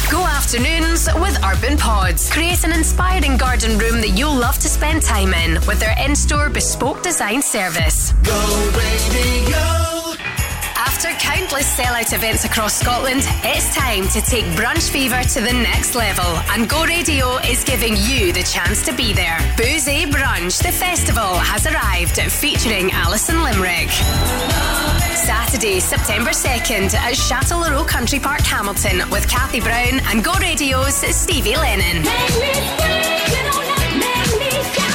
[0.09, 2.31] Go afternoons with Urban Pods.
[2.31, 6.15] Create an inspiring garden room that you'll love to spend time in with their in
[6.15, 8.13] store bespoke design service.
[8.23, 9.96] Go radio.
[10.87, 15.95] After countless sellout events across Scotland, it's time to take brunch fever to the next
[15.95, 16.23] level.
[16.49, 19.37] And Go Radio is giving you the chance to be there.
[19.57, 23.89] Bouzy Brunch, the festival, has arrived, featuring Alison Limerick.
[25.27, 31.57] Saturday, September 2nd at Chatelherault Country Park, Hamilton, with Kathy Brown and Go Radio's Stevie
[31.57, 32.05] Lennon.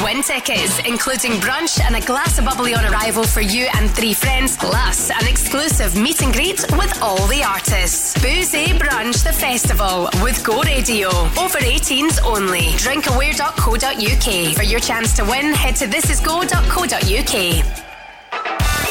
[0.02, 4.14] Win tickets, including brunch and a glass of bubbly on arrival for you and three
[4.14, 8.14] friends, plus an exclusive meet and greet with all the artists.
[8.22, 11.08] Bouzy Brunch the Festival with Go Radio.
[11.08, 12.70] Over 18s only.
[12.76, 14.54] Drinkaware.co.uk.
[14.56, 17.91] For your chance to win, head to thisisgo.co.uk.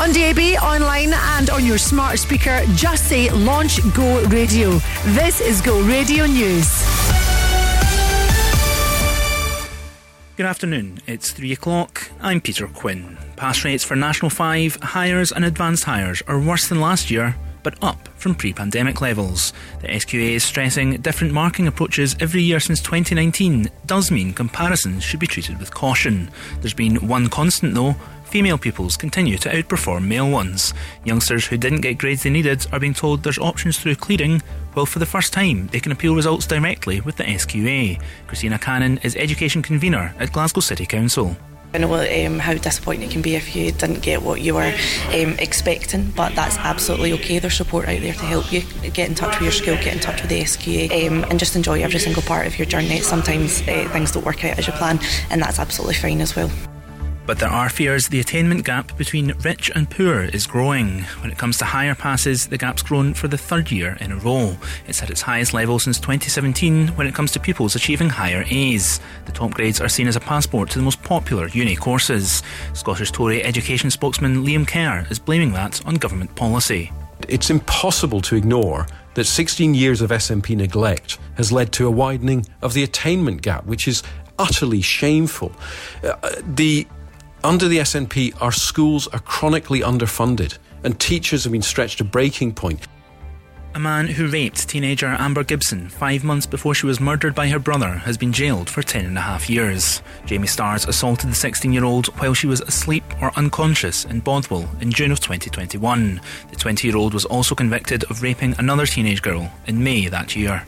[0.00, 4.72] On DAB, online, and on your smart speaker, just say Launch Go Radio.
[5.04, 6.82] This is Go Radio News.
[10.36, 10.98] Good afternoon.
[11.06, 12.10] It's three o'clock.
[12.20, 13.16] I'm Peter Quinn.
[13.36, 17.82] Pass rates for National 5, Highers, and advanced Highers are worse than last year, but
[17.82, 19.52] up from pre pandemic levels.
[19.80, 25.20] The SQA is stressing different marking approaches every year since 2019 does mean comparisons should
[25.20, 26.30] be treated with caution.
[26.60, 27.96] There's been one constant though
[28.26, 30.74] female pupils continue to outperform male ones.
[31.04, 34.42] Youngsters who didn't get grades they needed are being told there's options through clearing,
[34.74, 38.00] while for the first time they can appeal results directly with the SQA.
[38.26, 41.36] Christina Cannon is Education Convener at Glasgow City Council.
[41.74, 44.72] I know um, how disappointing it can be if you didn't get what you were
[45.12, 47.38] um, expecting, but that's absolutely okay.
[47.38, 50.00] There's support out there to help you get in touch with your school, get in
[50.00, 53.00] touch with the SQA, um, and just enjoy every single part of your journey.
[53.00, 54.98] Sometimes uh, things don't work out as you plan,
[55.30, 56.50] and that's absolutely fine as well.
[57.26, 61.02] But there are fears the attainment gap between rich and poor is growing.
[61.20, 64.16] When it comes to higher passes, the gap's grown for the third year in a
[64.16, 64.56] row.
[64.86, 69.00] It's at its highest level since 2017 when it comes to pupils achieving higher A's.
[69.24, 72.44] The top grades are seen as a passport to the most popular uni courses.
[72.74, 76.92] Scottish Tory education spokesman Liam Kerr is blaming that on government policy.
[77.28, 82.46] It's impossible to ignore that 16 years of SNP neglect has led to a widening
[82.62, 84.04] of the attainment gap, which is
[84.38, 85.50] utterly shameful.
[86.04, 86.14] Uh,
[86.54, 86.86] the
[87.44, 92.54] under the SNP, our schools are chronically underfunded, and teachers have been stretched to breaking
[92.54, 92.86] point.
[93.76, 97.58] A man who raped teenager Amber Gibson five months before she was murdered by her
[97.58, 100.00] brother has been jailed for ten and a half years.
[100.24, 104.66] Jamie Starrs assaulted the 16 year old while she was asleep or unconscious in Bothwell
[104.80, 106.22] in June of 2021.
[106.48, 110.34] The 20 year old was also convicted of raping another teenage girl in May that
[110.34, 110.66] year.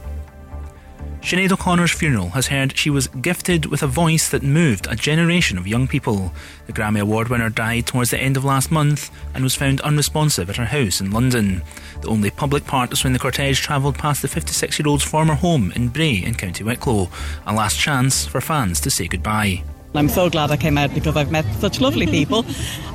[1.21, 5.59] Sinead O'Connor's funeral has heard she was gifted with a voice that moved a generation
[5.59, 6.33] of young people.
[6.67, 10.49] The Grammy Award winner died towards the end of last month and was found unresponsive
[10.49, 11.63] at her house in London.
[12.01, 15.35] The only public part was when the cortege travelled past the 56 year old's former
[15.35, 17.11] home in Bray in County Wicklow,
[17.47, 19.63] a last chance for fans to say goodbye.
[19.95, 22.45] I'm so glad I came out because I've met such lovely people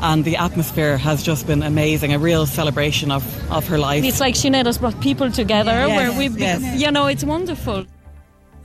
[0.02, 4.04] and the atmosphere has just been amazing, a real celebration of, of her life.
[4.04, 6.80] It's like Sinead has brought people together Yes, where we've, yes.
[6.82, 7.86] you know, it's wonderful.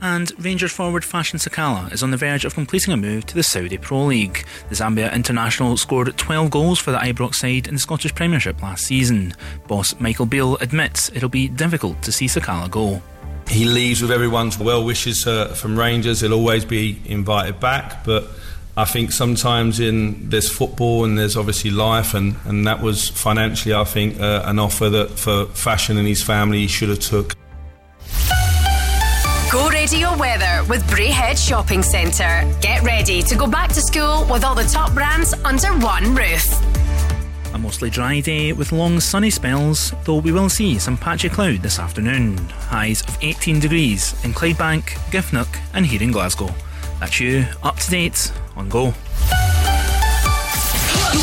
[0.01, 3.43] And Rangers forward Fashion Sakala is on the verge of completing a move to the
[3.43, 4.45] Saudi Pro League.
[4.69, 8.85] The Zambia international scored 12 goals for the Ibrox side in the Scottish Premiership last
[8.85, 9.33] season.
[9.67, 13.01] Boss Michael Beale admits it'll be difficult to see Sakala go.
[13.49, 16.21] He leaves with everyone's well wishes uh, from Rangers.
[16.21, 18.27] He'll always be invited back, but
[18.77, 23.73] I think sometimes in there's football and there's obviously life, and, and that was financially,
[23.73, 27.35] I think, uh, an offer that for fashion and his family he should have took.
[29.51, 32.47] Go Radio Weather with Braehead Shopping Centre.
[32.61, 36.45] Get ready to go back to school with all the top brands under one roof.
[37.55, 41.63] A mostly dry day with long sunny spells, though we will see some patchy cloud
[41.63, 42.37] this afternoon.
[42.37, 46.53] Highs of 18 degrees in Clydebank, Giffnock, and here in Glasgow.
[46.99, 48.93] That's you, up to date on Go.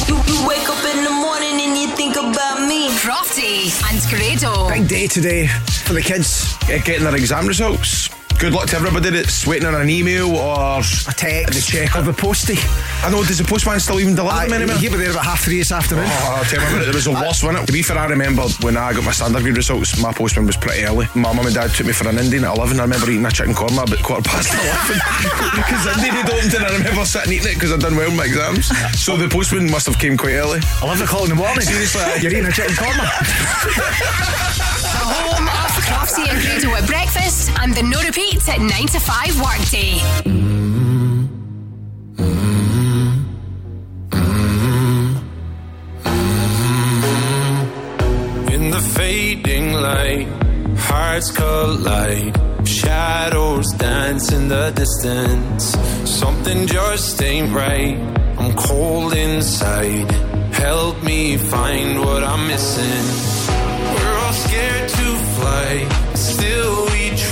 [0.08, 2.88] You, you wake up in the morning and you think about me.
[2.98, 4.68] Crofty and Grado.
[4.68, 8.15] Big day today for the kids getting their exam results.
[8.38, 11.54] Good luck to everybody that's waiting on an email or a text.
[11.54, 12.58] The check or the postie.
[13.02, 14.76] I know, does the postman still even deliver them anymore?
[14.76, 16.04] He were there about half three this afternoon.
[16.06, 17.66] Oh, I'll tell you what, it was the worst, wasn't it?
[17.66, 20.56] To be fair, I remember when I got my standard grade results, my postman was
[20.56, 21.06] pretty early.
[21.14, 22.78] My mum and dad took me for an Indian at 11.
[22.78, 25.00] I remember eating a chicken korma about quarter past 11
[25.56, 28.16] because Indian had opened and I remember sitting eating it because I'd done well in
[28.16, 28.68] my exams.
[29.00, 30.60] So the postman must have came quite early.
[30.84, 31.64] 11 o'clock in the morning.
[31.64, 33.08] Seriously, You're eating a chicken korma.
[34.96, 39.00] The home of Crofty and Grado at breakfast and the no repeats at 9 to
[39.00, 39.92] 5 workday.
[48.54, 50.28] In the fading light,
[50.78, 52.34] hearts collide.
[52.66, 55.76] Shadows dance in the distance.
[56.04, 57.96] Something just ain't right.
[58.38, 60.10] I'm cold inside.
[60.52, 63.04] Help me find what I'm missing.
[63.94, 66.95] We're all scared to fly, still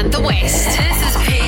[0.00, 0.78] and the West.
[0.78, 1.39] This is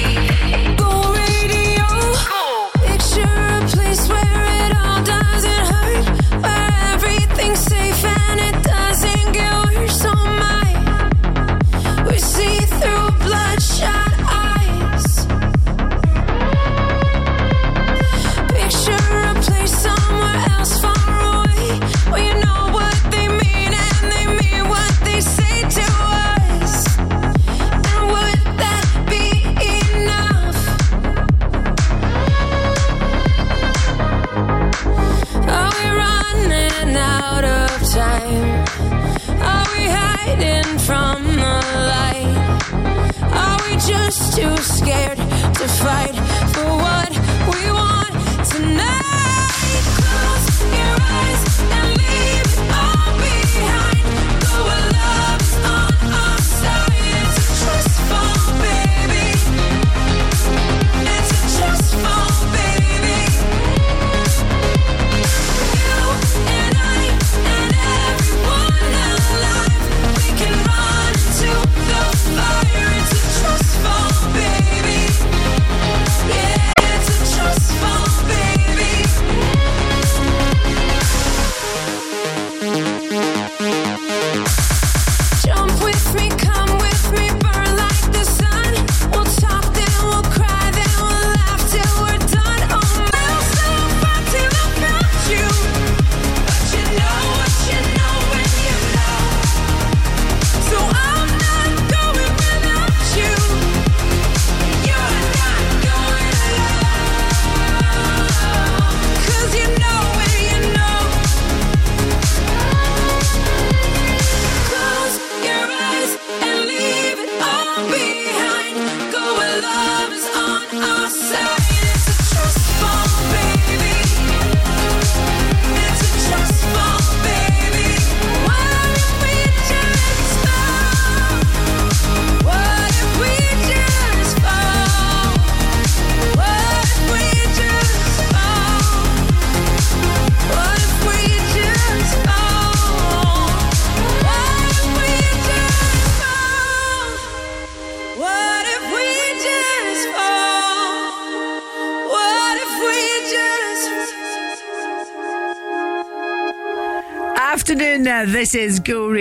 [44.13, 45.32] just too scared.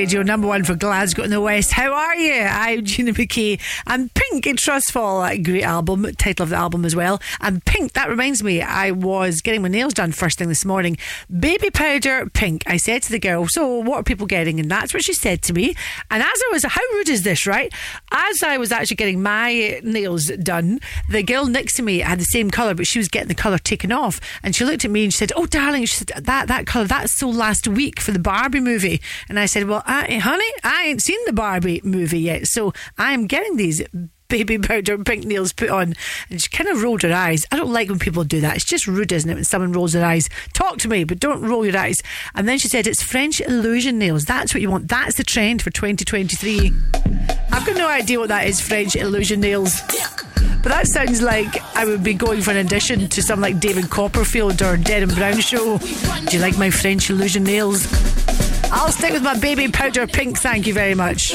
[0.01, 1.71] Radio, number one for Glasgow in the West.
[1.71, 2.41] How are you?
[2.41, 3.61] I'm Gina McKie.
[3.85, 7.21] And Pink in Trustfall, a great album, title of the album as well.
[7.41, 10.97] And Pink, that reminds me, I was getting my nails done first thing this morning.
[11.37, 12.63] Baby powder, pink.
[12.65, 14.57] I said to the girl, So, what are people getting?
[14.61, 15.75] And that's what she said to me.
[16.09, 17.73] And as I was, how rude is this, right?
[18.09, 20.79] As I was actually getting my nails done,
[21.09, 23.57] the girl next to me had the same colour, but she was getting the colour
[23.57, 24.21] taken off.
[24.43, 26.85] And she looked at me and she said, Oh, darling, she said, that, that colour,
[26.85, 29.01] that's so last week for the Barbie movie.
[29.27, 32.47] And I said, Well, I, honey, I ain't seen the Barbie movie yet.
[32.47, 33.81] So I am getting these
[34.31, 35.93] baby powder and pink nails put on.
[36.29, 37.45] And she kind of rolled her eyes.
[37.51, 38.55] I don't like when people do that.
[38.55, 40.29] It's just rude, isn't it, when someone rolls their eyes?
[40.53, 42.01] Talk to me, but don't roll your eyes.
[42.33, 44.25] And then she said, It's French illusion nails.
[44.25, 44.87] That's what you want.
[44.87, 46.71] That's the trend for 2023.
[47.51, 49.81] I've got no idea what that is, French illusion nails.
[50.63, 53.89] But that sounds like I would be going for an audition to some like David
[53.89, 55.77] Copperfield or Derren Brown show.
[55.77, 57.85] Do you like my French illusion nails?
[58.71, 61.33] I'll stick with my baby powder pink, thank you very much.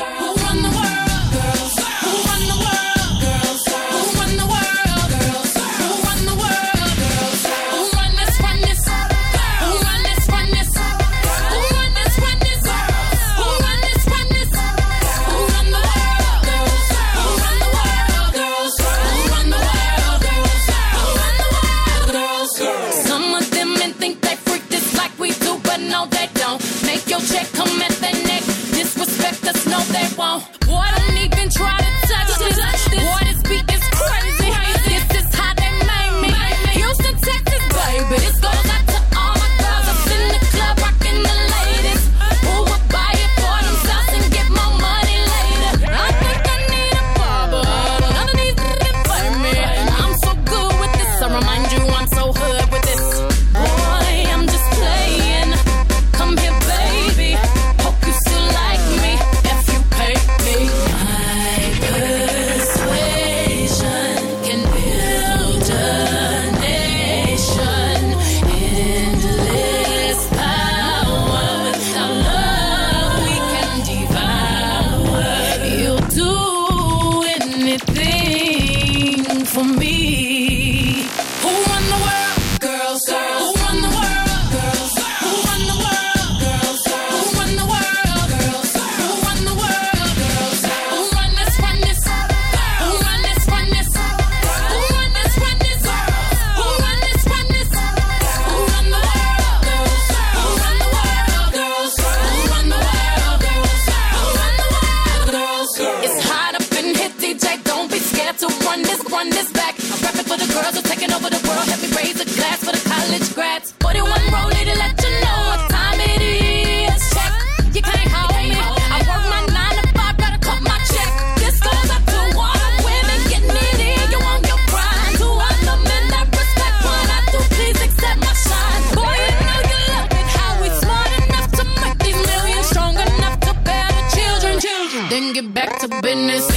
[111.47, 111.67] World.
[111.71, 113.73] Help me raise a glass for the college grads.
[113.81, 117.01] 41 rollie to let you know what time it is.
[117.15, 117.33] Check,
[117.77, 118.59] you can't hold me.
[118.97, 121.11] I work my nine to five, gotta cut my check.
[121.43, 124.05] This goes up to all the women getting it in.
[124.13, 125.13] You want your grind.
[125.23, 128.83] To all the men that respect what I do, please accept my shine.
[128.99, 130.27] Boy, you know you love it.
[130.37, 134.53] How we smart enough to make these millions strong enough to bear the children.
[134.61, 135.03] Children.
[135.13, 136.56] Then get back to business.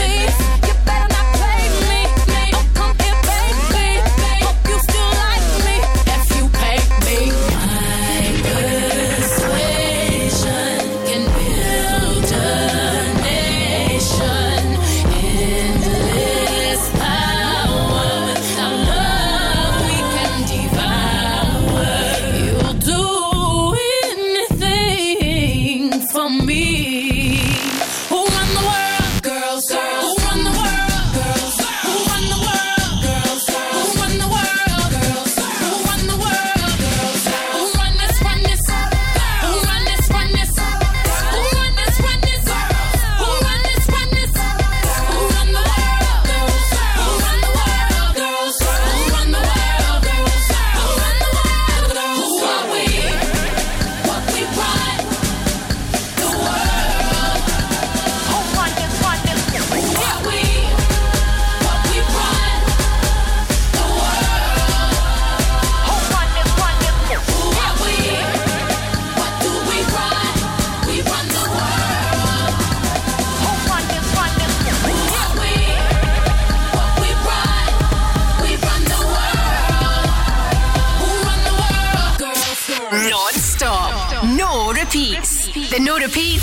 [28.10, 29.24] Who run the world?
[29.24, 29.66] Girls.
[29.72, 30.09] Who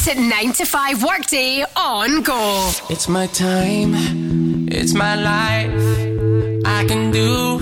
[0.09, 2.71] At 9 to 5 workday on go.
[2.89, 6.65] It's my time, it's my life.
[6.65, 7.59] I can do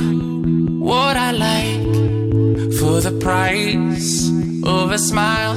[0.78, 4.28] what I like for the price
[4.62, 5.56] of a smile.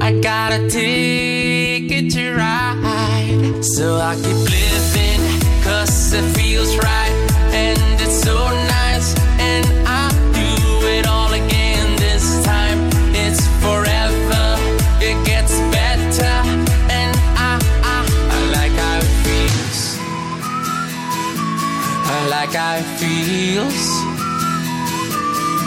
[0.00, 7.01] I got a ticket to ride, so I keep living, cause it feels right.
[22.52, 23.88] like how it feels.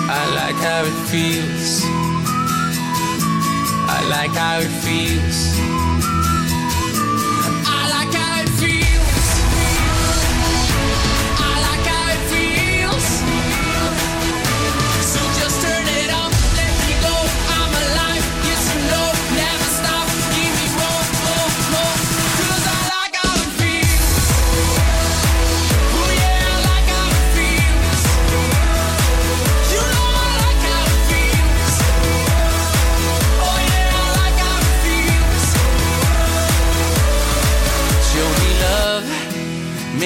[0.08, 1.84] I like how it feels.
[3.90, 5.35] I like how it feels.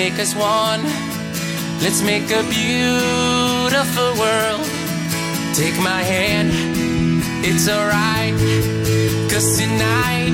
[0.10, 0.82] make us one.
[1.84, 4.66] Let's make a beautiful world.
[5.54, 6.50] Take my hand,
[7.46, 8.34] it's alright.
[9.32, 10.34] Cause tonight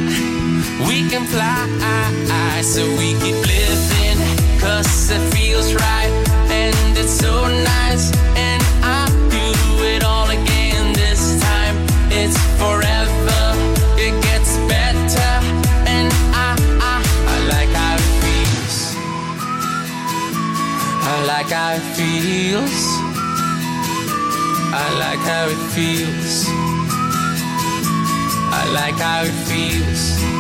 [0.88, 2.62] we can fly.
[2.62, 4.20] So we keep living,
[4.60, 6.14] cause it feels right.
[6.50, 8.12] And it's so nice
[21.46, 22.88] like how it feels.
[24.74, 26.46] I like how it feels.
[28.52, 30.35] I like how it feels.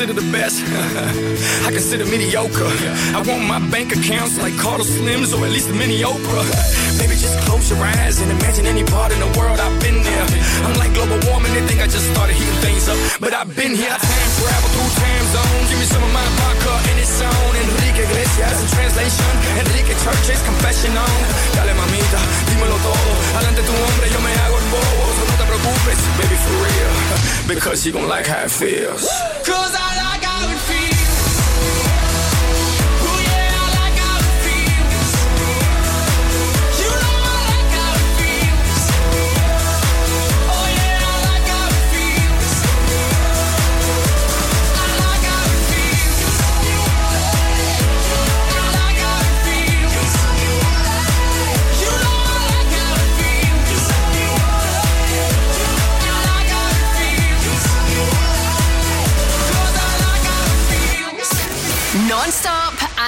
[0.00, 0.64] consider the best.
[1.68, 2.72] I consider mediocre.
[3.12, 6.48] I want my bank accounts like Carlos Slims or at least a mini Oprah.
[6.96, 10.26] Baby, just close your eyes and imagine any part in the world I've been there.
[10.64, 12.96] I'm like global warming, they think I just started heating things up.
[13.20, 13.92] But I've been here.
[13.92, 15.68] I time travel through time zones.
[15.68, 17.52] Give me some of my vodka and it's on.
[17.60, 19.28] Enrique Iglesias in translation.
[19.60, 21.18] Enrique Church's confession on.
[21.60, 23.10] Dale, mamita, dímelo todo.
[23.36, 25.04] Adelante tu hombre, yo me hago el bobo.
[25.12, 26.92] So no te preocupes, baby, for real.
[27.52, 29.04] Because you gon' like how it feels.
[29.50, 30.09] Cause I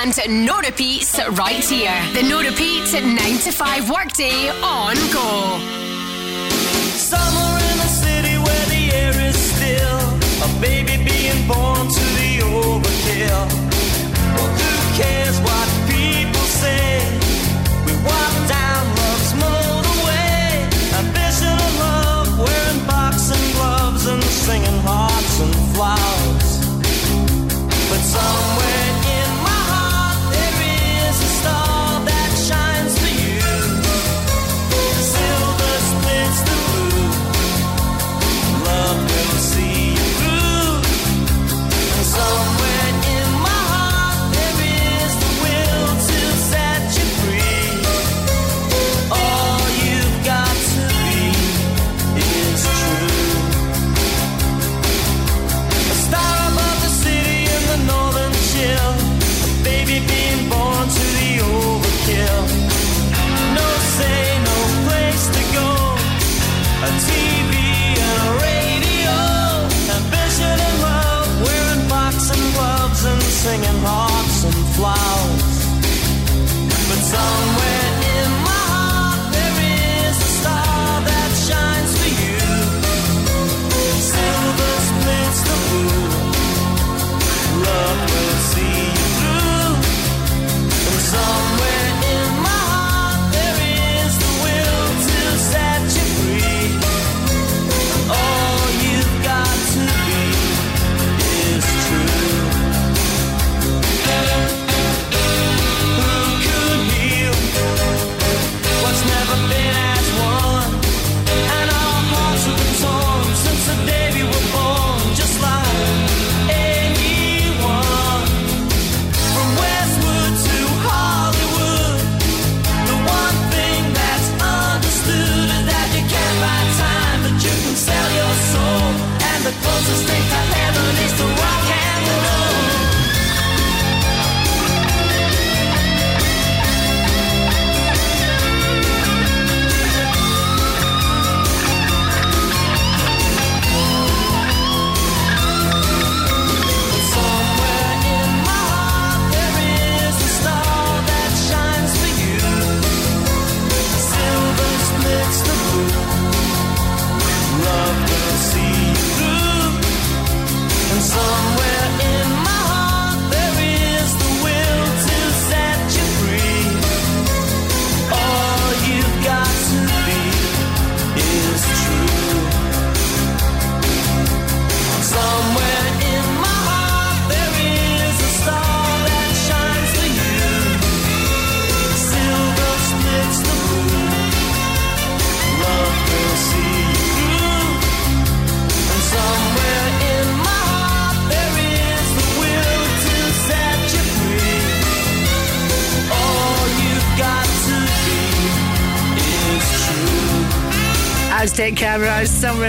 [0.02, 1.94] and no repeats right here.
[2.14, 5.81] The no repeats 9 to 5 workday on go.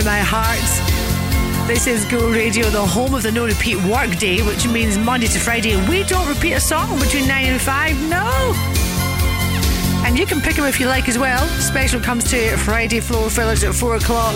[0.03, 1.67] My heart.
[1.67, 5.27] This is Go Radio, the home of the no repeat work day, which means Monday
[5.27, 8.09] to Friday we don't repeat a song between 9 and 5.
[8.09, 8.53] No!
[10.05, 11.45] And you can pick them if you like as well.
[11.59, 14.35] Special comes to Friday floor fillers at 4 o'clock.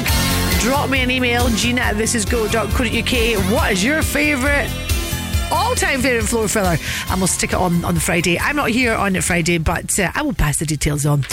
[0.59, 3.51] Drop me an email, gina at thisisgo.co.uk.
[3.51, 4.69] What is your favourite
[5.51, 6.77] all time favourite floor filler,
[7.09, 8.39] and we'll stick it on on Friday.
[8.39, 11.25] I'm not here on Friday, but uh, I will pass the details on.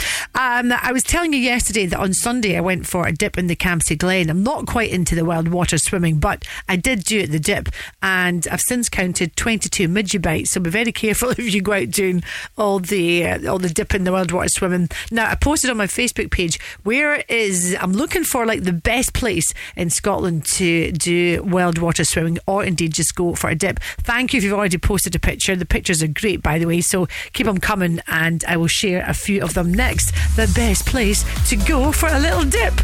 [0.54, 3.48] Um, I was telling you yesterday that on Sunday I went for a dip in
[3.48, 4.30] the Campsie Glen.
[4.30, 7.70] I'm not quite into the wild water swimming, but I did do it the dip,
[8.00, 10.52] and I've since counted 22 midgie bites.
[10.52, 12.22] So be very careful if you go out doing
[12.56, 14.90] all the uh, all the dip in the wild water swimming.
[15.10, 19.12] Now I posted on my Facebook page where is I'm looking for like the best
[19.12, 23.80] place in Scotland to do wild water swimming, or indeed just go for a dip.
[23.80, 25.56] Thank you if you've already posted a picture.
[25.56, 29.04] The pictures are great, by the way, so keep them coming, and I will share
[29.04, 30.12] a few of them next.
[30.36, 32.74] The best place to go for a little dip.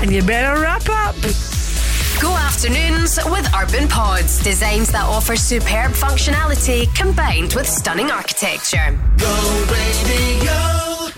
[0.00, 1.14] And you better wrap up.
[2.20, 4.42] Go afternoons with Urban Pods.
[4.42, 8.98] Designs that offer superb functionality combined with stunning architecture.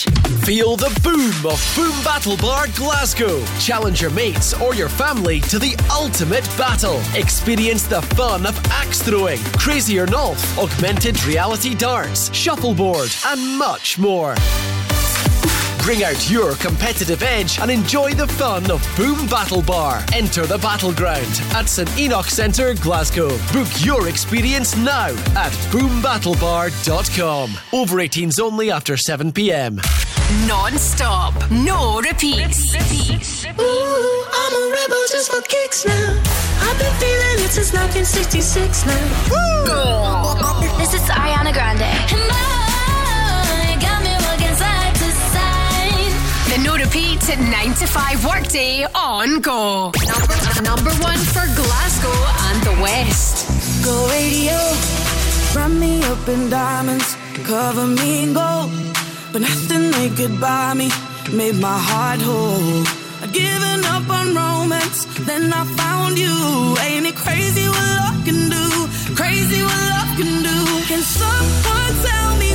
[0.00, 3.44] Feel the boom of Boom Battle Bar Glasgow.
[3.58, 7.00] Challenge your mates or your family to the ultimate battle.
[7.14, 13.98] Experience the fun of axe throwing, crazy or Nolf, augmented reality darts, shuffleboard, and much
[13.98, 14.34] more.
[15.82, 20.04] Bring out your competitive edge and enjoy the fun of Boom Battle Bar.
[20.14, 23.30] Enter the battleground at St Enoch Centre, Glasgow.
[23.52, 27.50] Book your experience now at boombattlebar.com.
[27.72, 29.80] Over 18s only after 7 pm.
[30.46, 32.74] Non stop, no repeats.
[32.74, 36.22] Ooh, I'm a rebel just for kicks now.
[36.62, 39.00] I've been feeling it since 1966 now.
[40.78, 41.99] This is Ariana Grande.
[46.64, 49.92] No repeat 9 to 5 workday on go.
[50.62, 52.18] Number, one for Glasgow
[52.48, 53.84] and the West.
[53.84, 54.58] Go radio,
[55.54, 58.70] wrap me up in diamonds, cover me in gold.
[59.32, 60.88] But nothing they could buy me
[61.32, 62.84] made my heart whole.
[63.22, 66.36] I'd given up on romance, then I found you.
[66.86, 68.66] Ain't it crazy what love can do?
[69.14, 70.58] Crazy what love can do.
[70.90, 72.49] Can someone tell me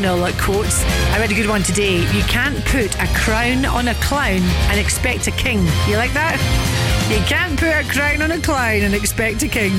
[0.00, 0.82] quotes.
[1.12, 1.98] I read a good one today.
[1.98, 4.40] You can't put a crown on a clown
[4.70, 5.58] and expect a king.
[5.88, 6.40] You like that?
[7.10, 9.72] You can't put a crown on a clown and expect a king.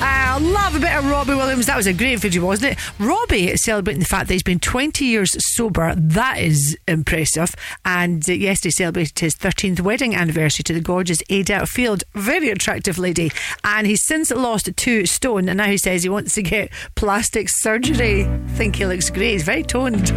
[0.00, 1.66] I love a bit of Robbie Williams.
[1.66, 2.78] That was a great video, wasn't it?
[2.98, 5.94] Robbie celebrating the fact that he's been 20 years sober.
[5.94, 7.54] That is impressive.
[8.02, 12.02] And yesterday celebrated his 13th wedding anniversary to the gorgeous Ayda Field.
[12.14, 13.30] Very attractive lady.
[13.62, 15.50] And he's since lost two stone.
[15.50, 18.26] And now he says he wants to get plastic surgery.
[18.54, 19.32] think he looks great.
[19.32, 20.08] He's very toned.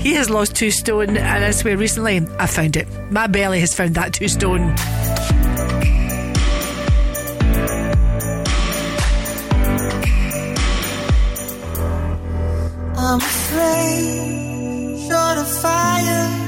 [0.00, 2.88] He has lost two stone, and I swear recently I found it.
[3.10, 4.74] My belly has found that two stone.
[12.96, 16.43] I'm a flame, short of fire.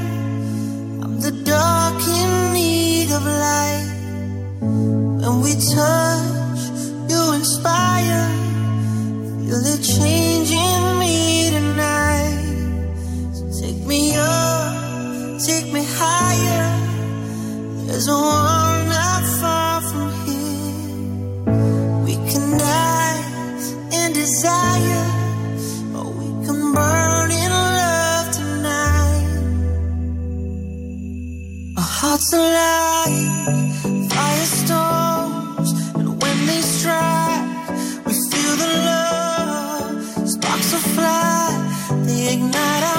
[1.19, 3.89] The dark in need of light.
[4.61, 6.61] When we touch,
[7.11, 8.29] you inspire.
[9.41, 12.37] Feel it changing me tonight.
[13.33, 16.69] So take me up, take me higher.
[17.87, 22.05] There's a world not far from here.
[22.05, 25.07] We can dance in desire.
[25.97, 27.06] Or we can burn
[32.09, 33.11] hearts alive,
[34.15, 37.69] firestorms, and when they strike,
[38.07, 40.29] we feel the love.
[40.35, 41.49] Sparks will fly,
[42.07, 42.96] they ignite our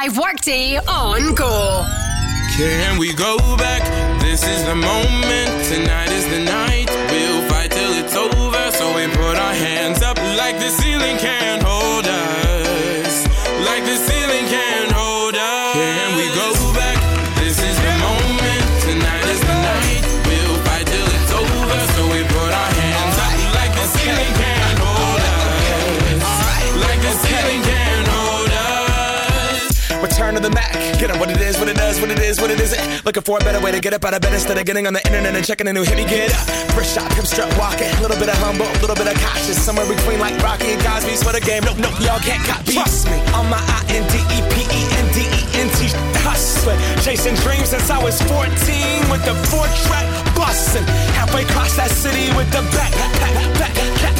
[0.00, 1.84] 5 workday on Go.
[2.56, 3.82] Can we go back?
[4.22, 5.50] This is the moment.
[5.66, 6.88] Tonight is the night.
[7.10, 8.70] We'll fight till it's over.
[8.78, 11.39] So we put our hands up like the ceiling can't
[32.10, 33.04] what it does, what it is, what it isn't.
[33.04, 34.92] Looking for a better way to get up out of bed instead of getting on
[34.92, 35.96] the internet and checking a new hit.
[35.96, 36.46] Me get up.
[36.74, 37.86] First shot, pimp strut walking.
[37.86, 39.58] A little bit of humble, a little bit of cautious.
[39.60, 41.62] Somewhere between like Rocky and Cosby's for the game.
[41.62, 42.74] Nope, nope, y'all can't copy.
[42.74, 43.18] Trust me.
[43.38, 45.86] On my I N D E P E N D E N T
[46.26, 46.78] hustling.
[47.02, 48.42] Chasing dreams since I was 14
[49.10, 50.84] with the four track busting.
[51.14, 54.19] Halfway across that city with the back, back, back, back,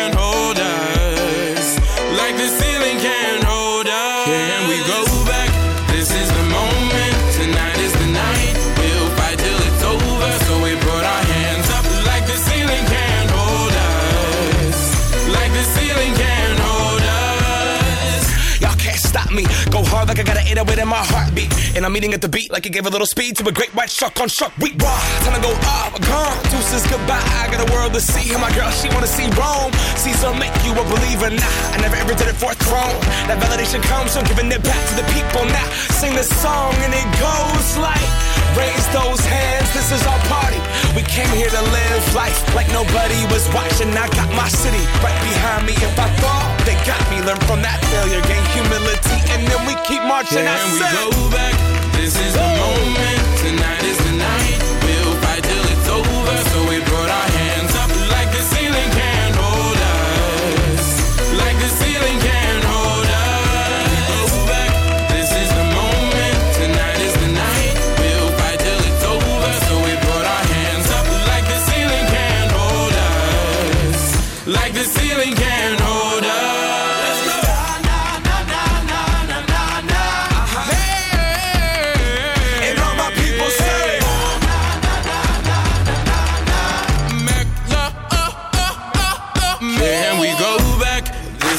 [20.21, 21.51] I got an 808 in my heartbeat.
[21.75, 23.73] And I'm eating at the beat like it gave a little speed to a great
[23.73, 24.75] white shark on shark week.
[24.83, 26.37] Raw, time to go up, gone.
[26.51, 27.23] Deuces goodbye.
[27.39, 28.33] I got a world to see.
[28.33, 29.71] And my girl, she wanna see Rome.
[29.95, 31.29] Caesar make you a believer.
[31.31, 32.99] Nah, I never ever did it for a throne.
[33.31, 35.45] That validation comes from giving it back to the people.
[35.47, 38.31] Now sing this song and it goes like.
[38.57, 40.59] Raise those hands, this is our party.
[40.91, 43.87] We came here to live life like nobody was watching.
[43.95, 45.71] I got my city right behind me.
[45.79, 47.23] If I fall, they got me.
[47.23, 50.40] Learn from that failure, gain humility, and then we keep marching.
[50.47, 51.55] I we go back?
[51.93, 53.39] This is the moment.
[53.39, 54.70] Tonight is the night.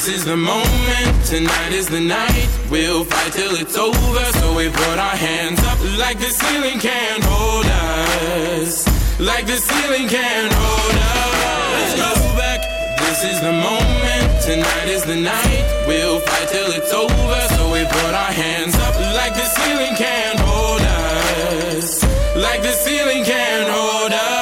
[0.02, 1.26] This is the moment.
[1.26, 2.48] Tonight is the night.
[2.68, 4.24] We'll fight till it's over.
[4.40, 8.82] So we put our hands up like the ceiling can't hold us.
[9.20, 11.78] Like the ceiling can't hold us.
[11.78, 12.60] Let's go back.
[12.98, 14.42] This is the moment.
[14.42, 15.62] Tonight is the night.
[15.86, 17.40] We'll fight till it's over.
[17.54, 22.02] So we put our hands up like the ceiling can't hold us.
[22.34, 24.41] Like the ceiling can't hold us.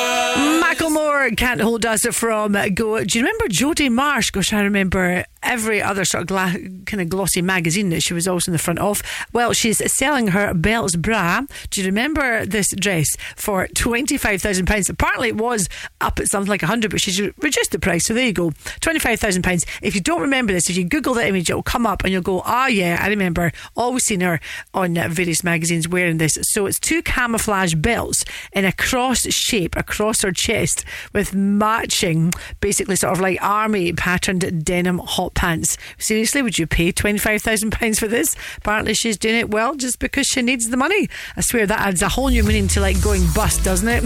[1.37, 3.05] Can't hold us from Go.
[3.05, 4.31] Do you remember Jodie Marsh?
[4.31, 6.55] Gosh, I remember every other sort of gla-
[6.85, 9.03] kind of glossy magazine that she was also in the front of.
[9.33, 11.43] Well, she's selling her Belts bra.
[11.71, 14.89] Do you remember this dress for twenty five thousand pounds?
[14.91, 15.69] Apparently, it was
[16.01, 18.07] up at something like hundred, but she's reduced the price.
[18.07, 19.65] So there you go, twenty five thousand pounds.
[19.83, 22.13] If you don't remember this, if you Google that image, it will come up, and
[22.13, 24.41] you'll go, "Ah, yeah, I remember." Always seen her
[24.75, 26.39] on various magazines wearing this.
[26.43, 32.97] So it's two camouflage belts in a cross shape across her chest with matching, basically
[32.97, 35.77] sort of like army patterned denim hot pants.
[35.99, 38.37] Seriously, would you pay £25,000 for this?
[38.59, 41.09] Apparently, she's doing it well just because she needs the money.
[41.37, 44.03] I swear that adds a whole new meaning to like going bust, doesn't it?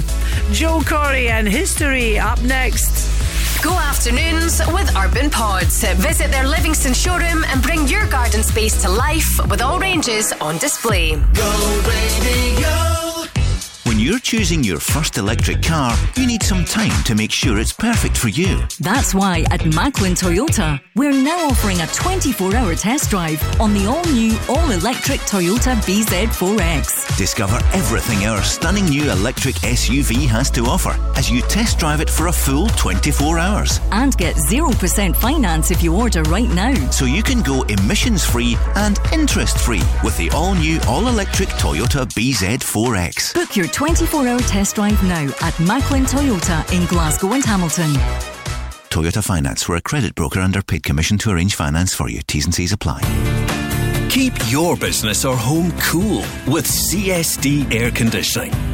[0.53, 3.11] Joel Corry and history up next.
[3.62, 5.85] Go afternoons with Urban Pods.
[5.95, 10.59] Visit their Livingston showroom and bring your garden space to life with all ranges on
[10.59, 11.15] display.
[13.95, 17.73] When you're choosing your first electric car, you need some time to make sure it's
[17.73, 18.61] perfect for you.
[18.81, 23.87] That's why at Macklin Toyota, we're now offering a 24 hour test drive on the
[23.87, 27.16] all new, all electric Toyota BZ4X.
[27.16, 32.11] Discover everything our stunning new electric SUV has to offer as you test drive it
[32.11, 33.79] for a full 24 hours.
[33.93, 36.75] And get 0% finance if you order right now.
[36.91, 41.51] So you can go emissions free and interest free with the all new, all electric
[41.51, 43.35] Toyota BZ4X.
[43.35, 47.90] Book your 24 hour test drive now at Macklin Toyota in Glasgow and Hamilton.
[48.89, 52.23] Toyota Finance, we're a credit broker under paid commission to arrange finance for you.
[52.23, 53.02] T's and C's apply.
[54.09, 58.73] Keep your business or home cool with CSD air conditioning.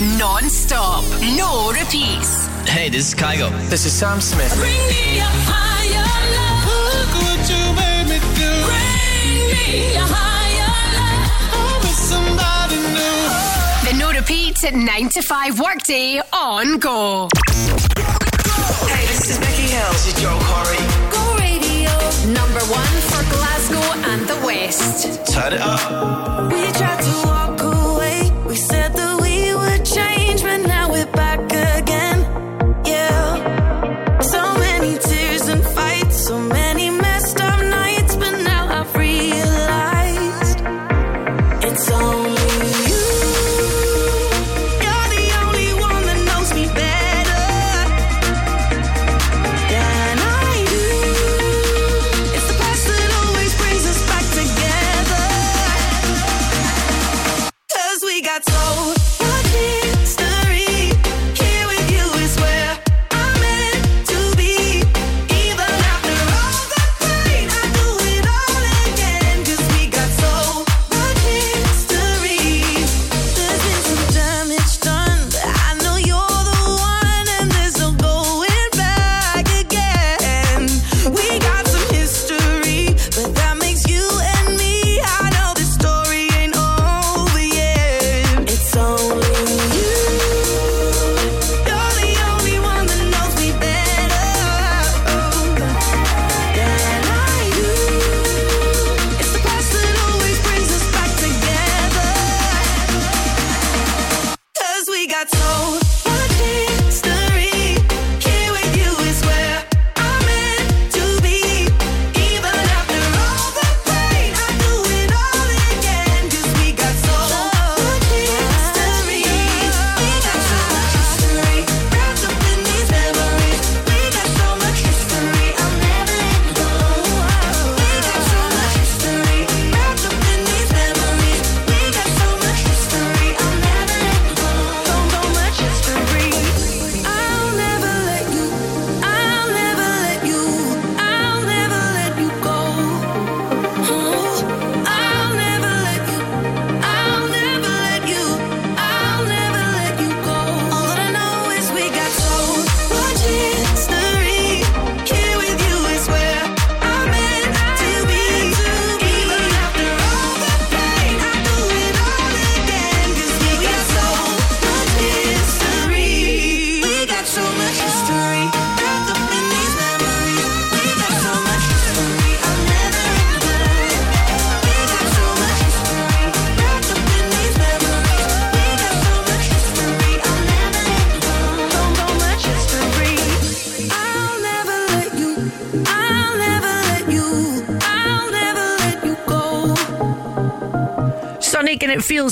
[0.00, 1.02] Non stop,
[1.36, 2.46] no repeats.
[2.68, 3.50] Hey, this is Kygo.
[3.68, 4.54] This is Sam Smith.
[4.54, 6.06] Bring me your higher
[6.38, 6.70] love.
[6.94, 8.46] Look what you made me do.
[8.62, 11.50] Bring me your higher love.
[11.50, 13.90] I'm with somebody new.
[13.90, 17.26] The no repeats at 9 to 5 workday on Go.
[18.86, 19.90] Hey, this is Becky Hill.
[19.90, 20.78] This is Joel Corry.
[21.10, 21.90] Go Radio.
[22.32, 25.26] Number one for Glasgow and the West.
[25.26, 26.52] Turn it up.
[26.52, 27.47] We tried to walk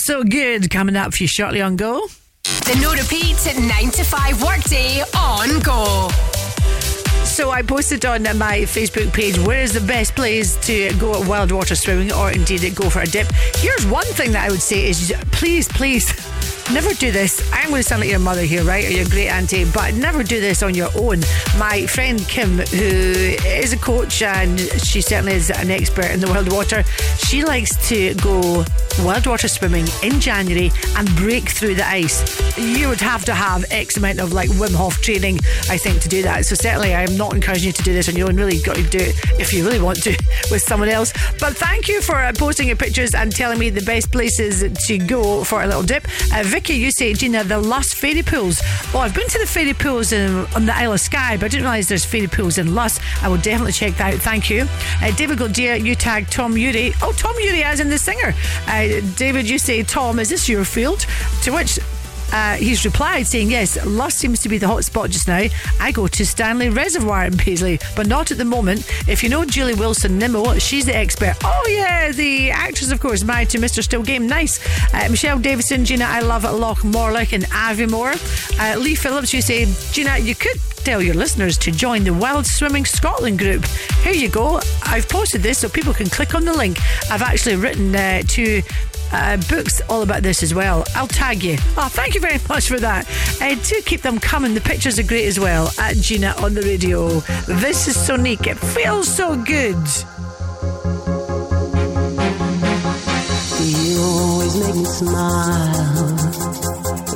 [0.07, 2.07] so good coming up for you shortly on Go.
[2.45, 6.09] The no repeats at 9 to 5 workday on Go.
[7.25, 11.27] So I posted on my Facebook page where is the best place to go at
[11.27, 13.27] wild water swimming or indeed go for a dip.
[13.57, 16.07] Here's one thing that I would say is please, please
[16.73, 17.43] never do this.
[17.53, 18.85] I'm going to sound like your mother here, right?
[18.85, 21.19] Or your great auntie, but never do this on your own.
[21.59, 26.29] My friend Kim, who is a coach and she certainly is an expert in the
[26.29, 26.85] wild water,
[27.19, 28.65] she likes to go
[29.05, 32.23] wild water swimming in January and break through the ice.
[32.59, 36.09] You would have to have X amount of like Wim Hof training, I think, to
[36.09, 36.47] do that.
[36.47, 38.37] So certainly I'm not encouraging you to do this on your own.
[38.37, 40.11] Really, got to do it if you really want to
[40.51, 41.13] with someone else.
[41.39, 44.99] But thank you for uh, posting your pictures and telling me the best places to
[44.99, 46.07] go for a little dip.
[46.33, 48.61] Uh, Vicky, you say, Gina, the Luss Fairy Pools.
[48.93, 51.49] Well, I've been to the Fairy Pools in, on the Isle of Skye, but I
[51.49, 52.99] didn't realise there's Fairy Pools in Luss.
[53.21, 54.21] I will definitely check that out.
[54.21, 54.67] Thank you.
[55.03, 56.93] Uh, David Goldier, you tag Tom Urie.
[57.03, 58.33] Oh, Tom Urie, as in the singer.
[58.67, 61.05] Uh, David, you say, Tom, is this your field?
[61.43, 61.79] To which
[62.33, 65.45] uh, he's replied saying, Yes, Luss seems to be the hot spot just now.
[65.81, 68.81] I go to Stanley Reservoir in Paisley, but not at the moment.
[69.09, 71.37] If you know Julie Wilson Nimmo, she's the expert.
[71.45, 73.83] Oh, yeah, the actress, of course, married to Mr.
[73.83, 74.27] Still Game.
[74.27, 74.59] Nice.
[74.93, 78.15] Uh, Michelle Davison, Gina, I love Loch Morlich and Aviemore.
[78.59, 82.47] Uh, Lee Phillips, you say, Gina, you could tell your listeners to join the Wild
[82.47, 83.65] Swimming Scotland group.
[84.03, 84.61] Here you go.
[84.85, 86.79] I've posted this so people can click on the link.
[87.11, 88.63] I've actually written uh, two
[89.13, 90.85] uh, books all about this as well.
[90.95, 91.57] I'll tag you.
[91.77, 93.07] Oh, thank you very much for that.
[93.41, 94.55] Uh, do keep them coming.
[94.55, 95.71] The pictures are great as well.
[95.79, 97.09] At Gina on the radio.
[97.47, 98.47] This is Sonique.
[98.47, 99.77] It feels so good.
[103.67, 106.06] You always make me smile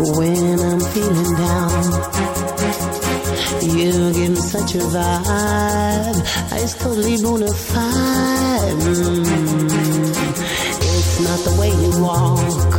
[0.01, 1.85] when I'm feeling down.
[3.63, 6.19] You give me such a vibe,
[6.63, 8.79] it's totally bona fide.
[8.81, 9.27] Mm.
[10.81, 12.75] It's not the way you walk,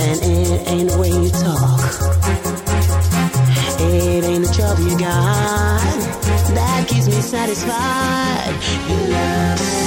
[0.00, 1.80] and it ain't the way you talk.
[3.78, 6.16] It ain't the trouble you got
[6.54, 8.54] that keeps me satisfied.
[8.88, 9.85] Your love is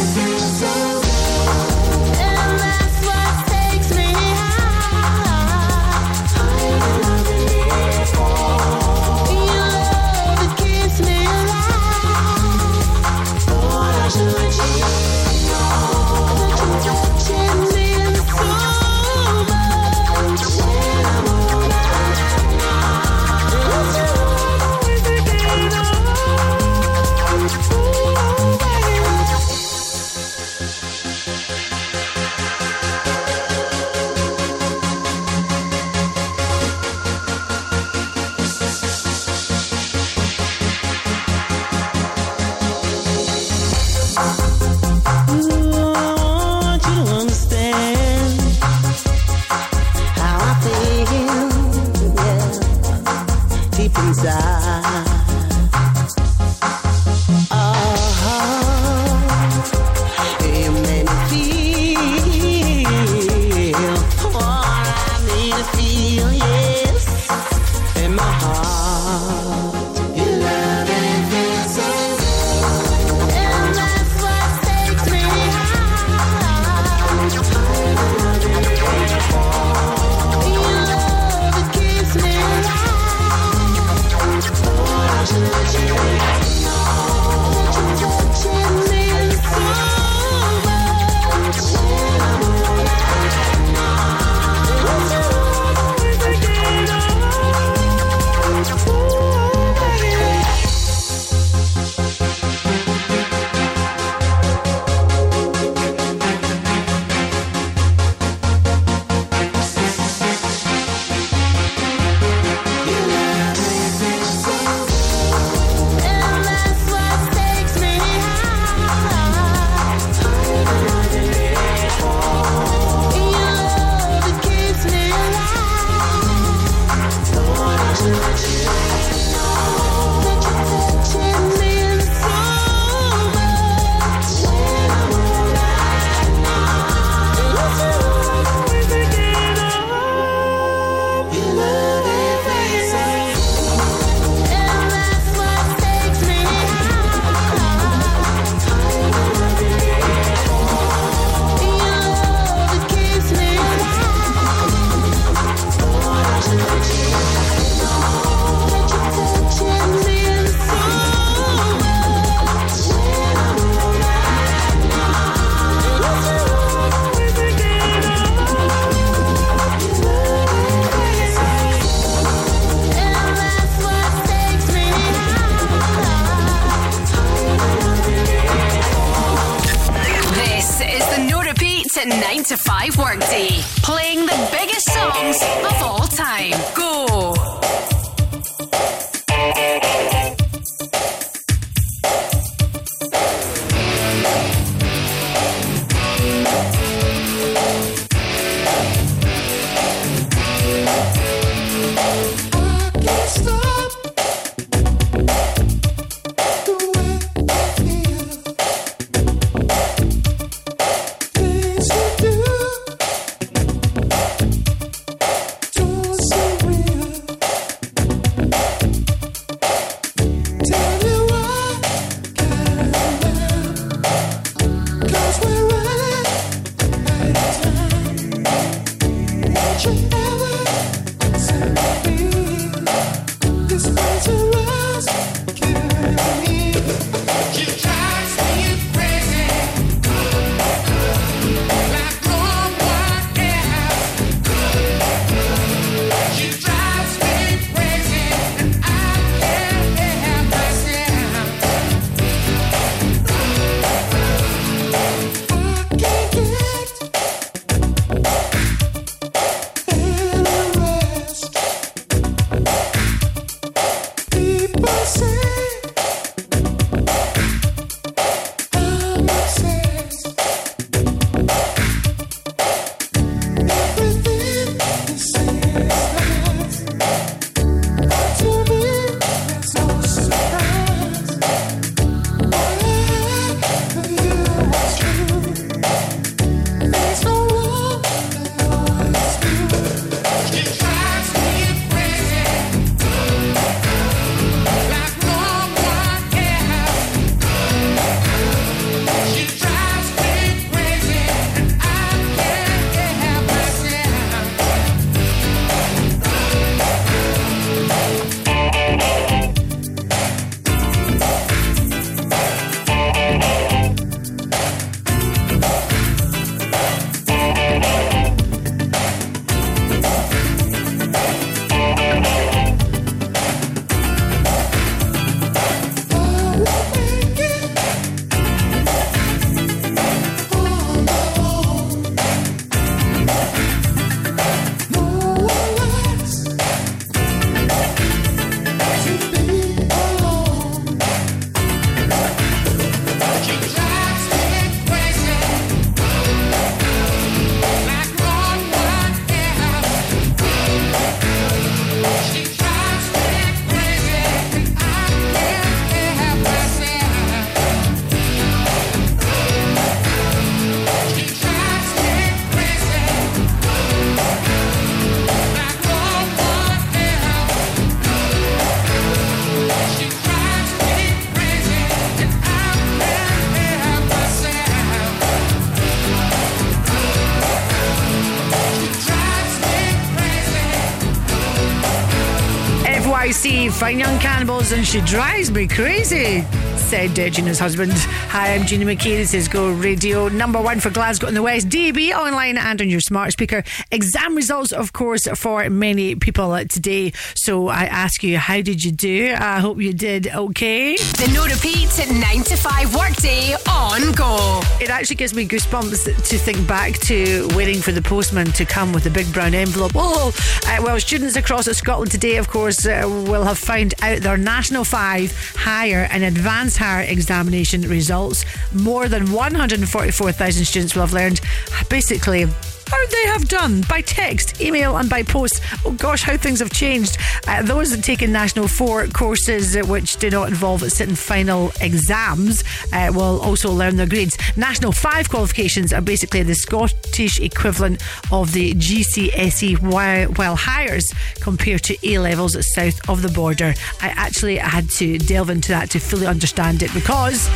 [383.79, 386.43] Fine Young Cannibals, and she drives me crazy,
[386.79, 387.91] said uh, Gina's husband.
[387.93, 389.17] Hi, I'm Gina McKie.
[389.17, 392.89] This is Go Radio, number one for Glasgow and the West, DB online and on
[392.89, 393.63] your smart speaker.
[393.91, 397.11] Exam results, of course, for many people today.
[397.35, 399.35] So I ask you, how did you do?
[399.37, 400.95] I hope you did okay.
[400.95, 404.61] The no repeat 9 to 5 workday on Go.
[404.79, 408.93] It actually gives me goosebumps to think back to waiting for the postman to come
[408.93, 409.91] with a big brown envelope.
[409.95, 410.31] Oh,
[410.65, 414.83] uh, well, students across Scotland today, of course, uh, will have found out their National
[414.83, 418.45] 5 higher and advanced higher examination results.
[418.73, 421.41] More than 144,000 students will have learned
[421.89, 422.47] basically
[422.89, 425.61] how they have done by text, email, and by post.
[425.85, 427.17] Oh gosh, how things have changed.
[427.47, 431.71] Uh, those that take in National 4 courses uh, which do not involve sitting final
[431.81, 432.63] exams
[432.93, 434.37] uh, will also learn their grades.
[434.57, 438.01] National 5 qualifications are basically the Scottish equivalent
[438.31, 441.05] of the GCSE while, while Highers
[441.41, 443.73] compared to A levels south of the border.
[444.01, 447.49] I actually had to delve into that to fully understand it because.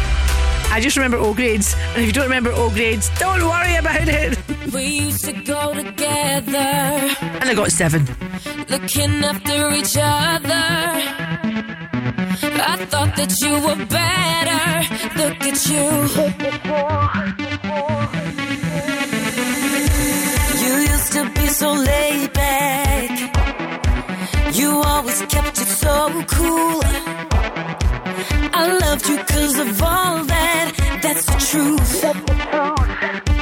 [0.72, 4.07] I just remember O grades, and if you don't remember O grades, don't worry about
[4.07, 4.38] it.
[4.73, 8.06] We used to go together, And I got seven.
[8.69, 10.65] looking after each other.
[12.65, 14.64] I thought that you were better.
[15.22, 15.88] Look at you.
[20.64, 23.10] You used to be so laid back.
[24.56, 26.81] You always kept it so cool.
[28.53, 30.99] I loved you cause of all that.
[31.01, 32.03] That's the truth.
[32.05, 33.32] I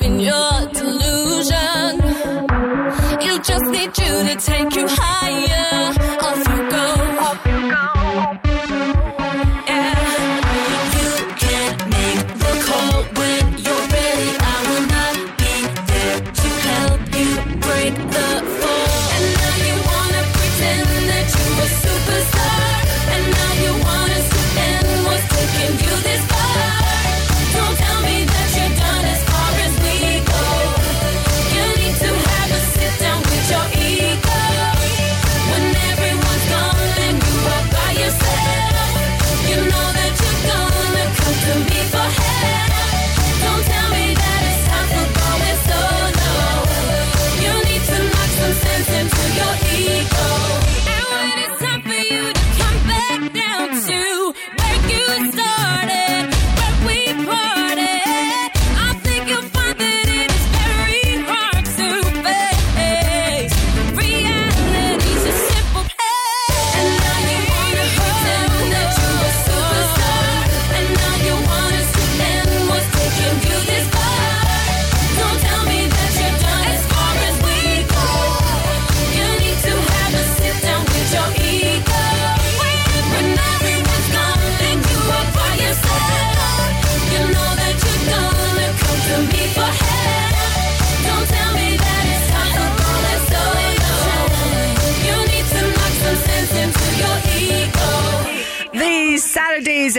[0.00, 2.00] living your delusion.
[3.20, 5.53] You just need you to take you higher.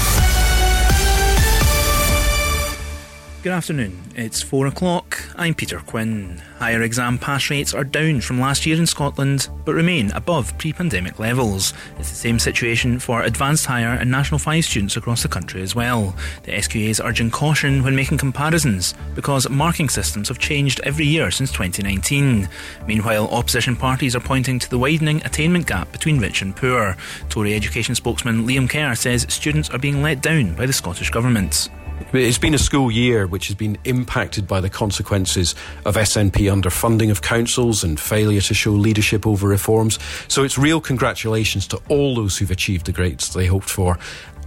[3.43, 3.99] Good afternoon.
[4.15, 5.17] It's four o'clock.
[5.35, 6.39] I'm Peter Quinn.
[6.59, 10.71] Higher exam pass rates are down from last year in Scotland, but remain above pre
[10.73, 11.73] pandemic levels.
[11.97, 15.73] It's the same situation for advanced higher and National 5 students across the country as
[15.73, 16.15] well.
[16.43, 21.31] The SQA is urging caution when making comparisons, because marking systems have changed every year
[21.31, 22.47] since 2019.
[22.85, 26.95] Meanwhile, opposition parties are pointing to the widening attainment gap between rich and poor.
[27.29, 31.69] Tory education spokesman Liam Kerr says students are being let down by the Scottish Government.
[32.13, 35.55] It's been a school year which has been impacted by the consequences
[35.85, 39.97] of SNP underfunding of councils and failure to show leadership over reforms.
[40.27, 43.97] So it's real congratulations to all those who've achieved the grades they hoped for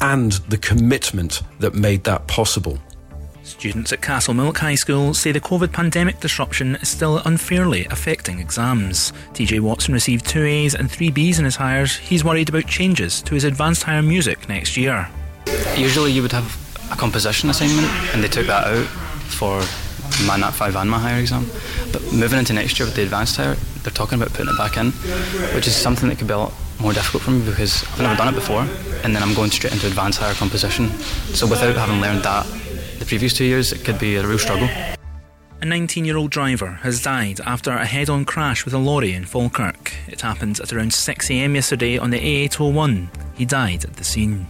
[0.03, 2.79] and the commitment that made that possible.
[3.45, 8.41] Students at Castle Castlemilk High School say the COVID pandemic disruption is still unfairly affecting
[8.41, 9.13] exams.
[9.33, 11.99] TJ Watson received two A's and three B's in his Highers.
[11.99, 15.09] He's worried about changes to his advanced higher music next year.
[15.77, 16.64] Usually you would have
[16.95, 18.87] a composition assignment and they took that out
[19.27, 19.59] for
[20.27, 21.47] my Nat 5 and my higher exam.
[21.93, 24.77] But moving into next year with the advanced higher, they're talking about putting it back
[24.77, 24.93] in,
[25.55, 28.17] which is something that could be a lot more difficult for me because I've never
[28.17, 28.63] done it before
[29.03, 30.89] and then I'm going straight into advanced higher composition.
[31.35, 32.47] So without having learned that
[32.99, 34.69] the previous two years, it could be a real struggle.
[35.61, 39.15] A 19 year old driver has died after a head on crash with a lorry
[39.15, 39.95] in Falkirk.
[40.07, 43.09] It happened at around 6am yesterday on the A801.
[43.37, 44.47] He died at the scene.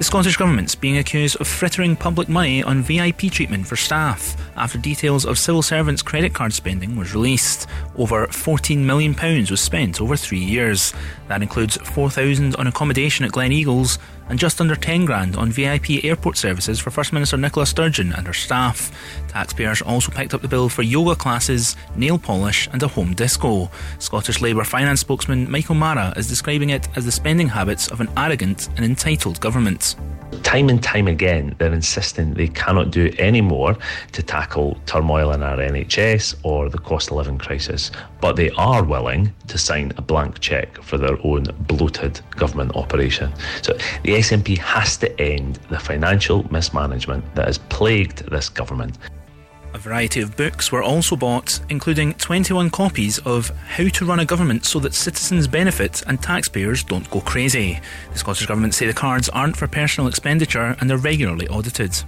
[0.00, 4.78] The Scottish Government's being accused of frittering public money on VIP treatment for staff after
[4.78, 7.66] details of civil servants' credit card spending was released.
[7.96, 9.14] Over £14 million
[9.50, 10.94] was spent over three years.
[11.28, 13.98] That includes 4000 on accommodation at Gleneagles
[14.30, 18.26] and just under 10 grand on VIP airport services for First Minister Nicola Sturgeon and
[18.26, 18.90] her staff.
[19.30, 23.70] Taxpayers also picked up the bill for yoga classes, nail polish, and a home disco.
[24.00, 28.08] Scottish Labour finance spokesman Michael Marra is describing it as the spending habits of an
[28.16, 29.94] arrogant and entitled government.
[30.42, 33.76] Time and time again, they're insisting they cannot do any more
[34.12, 37.90] to tackle turmoil in our NHS or the cost of living crisis,
[38.20, 43.32] but they are willing to sign a blank cheque for their own bloated government operation.
[43.62, 48.98] So the SNP has to end the financial mismanagement that has plagued this government.
[49.72, 54.24] A variety of books were also bought, including 21 copies of How to Run a
[54.24, 57.80] Government So That Citizens Benefit and Taxpayers Don't Go Crazy.
[58.12, 62.02] The Scottish Government say the cards aren't for personal expenditure and are regularly audited.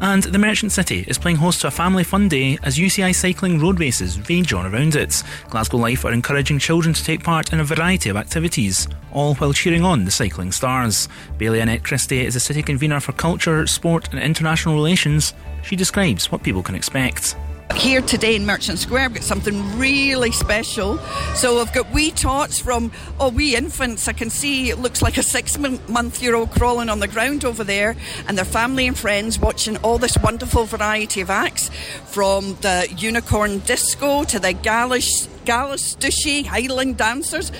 [0.00, 3.58] And the Merchant City is playing host to a family fun day as UCI cycling
[3.58, 5.22] road races rage on around it.
[5.50, 9.52] Glasgow Life are encouraging children to take part in a variety of activities, all while
[9.52, 11.08] cheering on the cycling stars.
[11.36, 15.34] Bailie Annette Christie is a city convener for culture, sport, and international relations.
[15.62, 17.34] She describes what people can expect.
[17.76, 20.98] Here today in Merchant Square, we've got something really special.
[21.34, 22.90] So I've got wee tots from,
[23.20, 24.08] oh, wee infants.
[24.08, 27.44] I can see it looks like a six month year old crawling on the ground
[27.44, 27.96] over there,
[28.26, 31.70] and their family and friends watching all this wonderful variety of acts
[32.06, 37.52] from the unicorn disco to the Galish, Galastushy Highland dancers.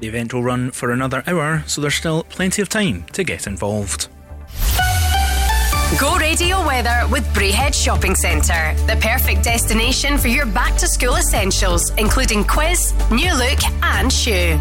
[0.00, 3.46] The event will run for another hour, so there's still plenty of time to get
[3.46, 4.08] involved.
[5.94, 11.14] Go radio weather with Braehead Shopping Centre, the perfect destination for your back to school
[11.14, 14.60] essentials, including quiz, new look, and Schuh.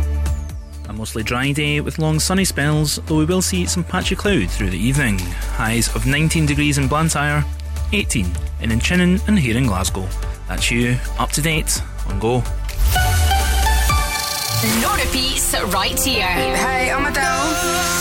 [0.87, 4.49] A mostly dry day with long sunny spells, though we will see some patchy cloud
[4.49, 5.17] through the evening.
[5.17, 7.43] Highs of 19 degrees in Blantyre,
[7.91, 8.27] 18
[8.61, 10.07] in Inchinnan and here in Glasgow.
[10.47, 12.43] That's you, up to date on Go.
[14.79, 16.21] No repeats right here.
[16.23, 17.94] Hey, I'm Adele.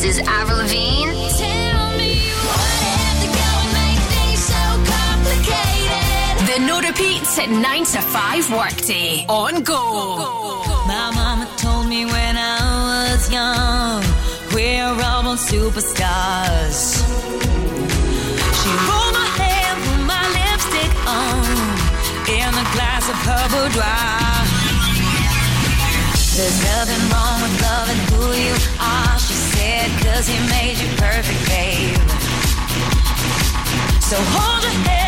[0.00, 1.10] This is Avril Lavigne.
[1.10, 4.62] Tell me what have to go make things so
[4.94, 6.46] complicated.
[6.46, 10.62] The no repeats at 9 to 5 workday on Go.
[10.86, 14.04] My mama told me when I was young,
[14.54, 17.02] we're all born superstars.
[18.60, 21.42] She rolled my hair, put my lipstick on,
[22.38, 24.27] in a glass of her boudoir.
[26.38, 31.42] There's nothing wrong with loving who you are, she said, cause he made you perfect,
[31.48, 31.98] babe.
[34.00, 35.07] So hold your head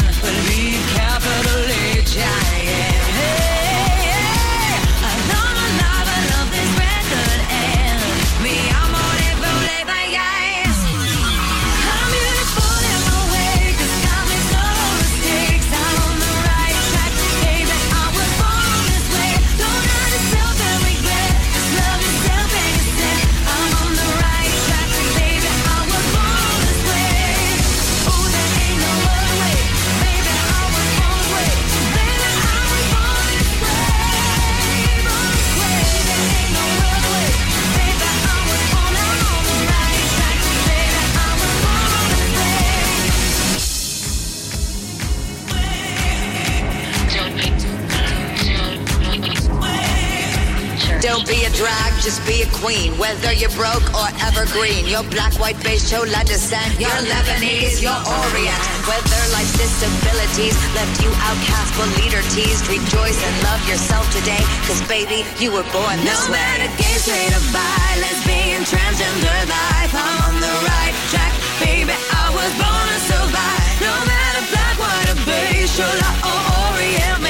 [51.21, 52.97] Don't be a drag, just be a queen.
[52.97, 58.61] Whether you're broke or evergreen, you're black, white, beige, chola descent, your Lebanese, you're Orient.
[58.89, 64.41] Whether life's disabilities left you outcast but leader teased, rejoice and love yourself today.
[64.65, 66.41] Cause baby, you were born this No way.
[66.41, 71.93] matter gay, straight or bi, lesbian, transgender life, I'm on the right track, baby.
[72.17, 73.77] I was born to survive.
[73.77, 76.39] No matter black, white, or beige, chola or
[76.73, 77.21] Orient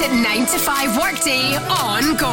[0.00, 2.26] no at 9 to 5 workday on Go.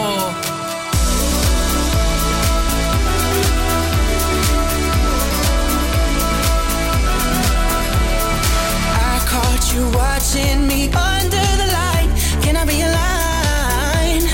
[8.93, 12.09] I caught you watching me under the light.
[12.41, 14.25] Can I be a line?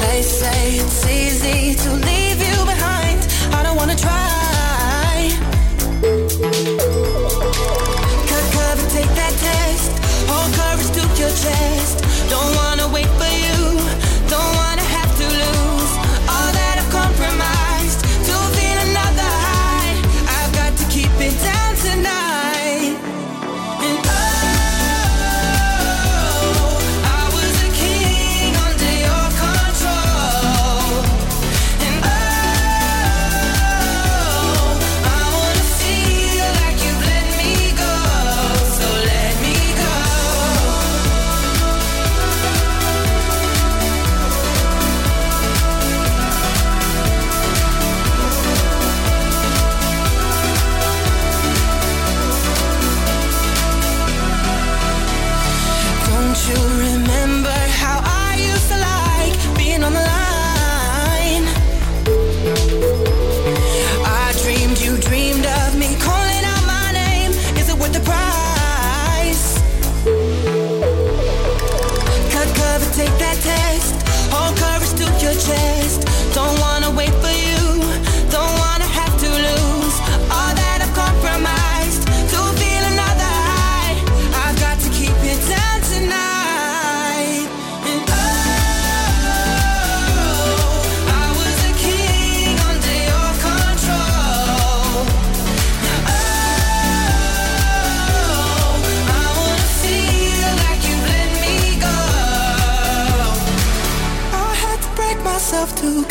[0.00, 2.15] They say it's easy to leave
[11.46, 11.75] cover,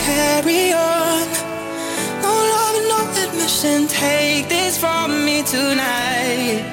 [0.06, 1.26] carry on.
[2.22, 3.88] No love, no admission.
[3.88, 6.65] Take this from me tonight.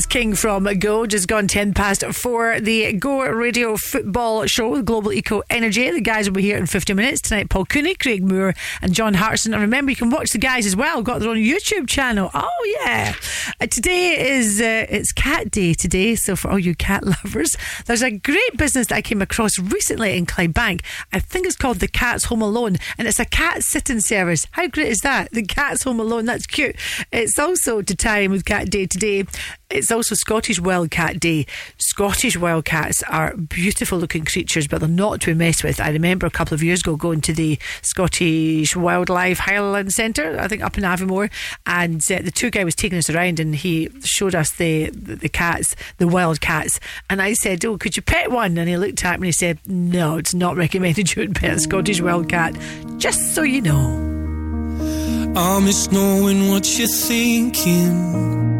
[0.00, 2.60] And from Go, just gone 10 past four.
[2.60, 5.90] The Go Radio Football Show with Global Eco Energy.
[5.90, 7.48] The guys will be here in 50 minutes tonight.
[7.48, 9.54] Paul Cooney, Craig Moore, and John Hartson.
[9.54, 11.00] And remember, you can watch the guys as well.
[11.00, 12.30] Got their own YouTube channel.
[12.34, 13.14] Oh, yeah.
[13.62, 16.14] Uh, today is uh, it's Cat Day today.
[16.16, 17.56] So, for all you cat lovers,
[17.86, 20.82] there's a great business that I came across recently in Clydebank.
[21.14, 24.46] I think it's called The Cat's Home Alone, and it's a cat sitting service.
[24.50, 25.30] How great is that?
[25.30, 26.26] The Cat's Home Alone.
[26.26, 26.76] That's cute.
[27.10, 29.24] It's also to time with Cat Day today.
[29.70, 31.46] It's also Scottish Wildcat Day.
[31.78, 35.80] Scottish wildcats are beautiful looking creatures, but they're not to be messed with.
[35.80, 40.48] I remember a couple of years ago going to the Scottish Wildlife Highland Centre, I
[40.48, 41.30] think up in Aviemore,
[41.66, 45.16] and uh, the tour guy was taking us around and he showed us the, the,
[45.16, 46.80] the cats, the wild cats.
[47.08, 48.56] And I said, Oh, could you pet one?
[48.58, 51.56] And he looked at me and he said, No, it's not recommended you would pet
[51.56, 52.56] a Scottish wildcat,
[52.98, 54.06] just so you know.
[55.36, 58.59] I miss knowing what you're thinking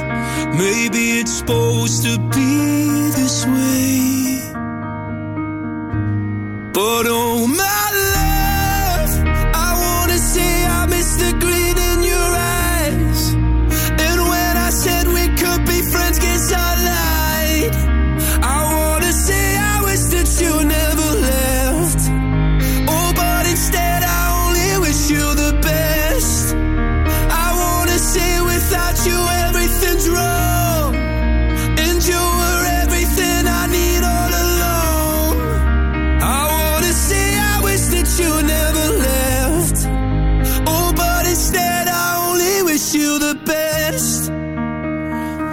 [0.57, 4.41] Maybe it's supposed to be this way.
[6.73, 8.50] But oh my love,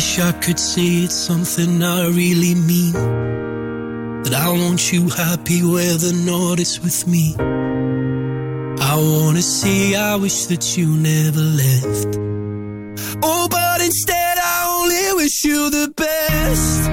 [0.00, 2.94] wish i could say it's something I really mean.
[4.24, 7.36] That I want you happy whether or not it's with me.
[8.92, 12.18] I wanna say I wish that you never left.
[13.22, 16.90] Oh, but instead I only wish you the best.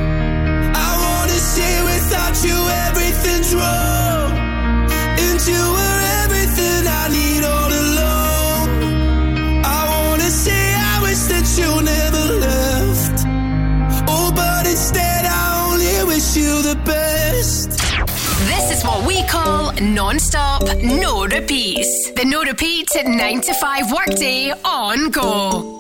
[0.86, 4.30] I wanna say without you everything's wrong.
[5.26, 5.86] And you
[19.82, 22.12] non-stop, no repeats.
[22.12, 25.78] The no repeat 9 to 5 workday on go.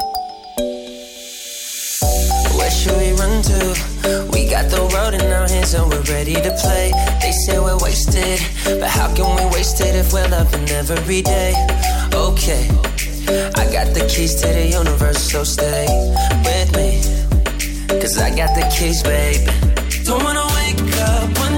[2.57, 4.29] Where should we run to?
[4.31, 6.91] We got the world in our hands and we're ready to play.
[7.21, 8.39] They say we're wasted,
[8.79, 11.53] but how can we waste it if we're loving every day?
[12.13, 12.69] Okay,
[13.55, 15.87] I got the keys to the universe, so stay
[16.45, 17.01] with me.
[17.99, 19.47] Cause I got the keys, babe.
[20.05, 21.56] Don't wanna wake up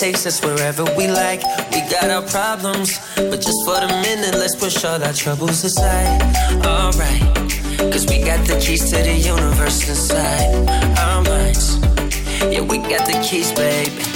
[0.00, 1.42] takes us wherever we like.
[1.72, 6.22] We got our problems, but just for the minute, let's push all our troubles aside.
[6.64, 7.20] Alright,
[7.92, 10.54] cause we got the keys to the universe inside
[10.98, 11.76] our minds.
[12.50, 14.09] Yeah, we got the keys, baby.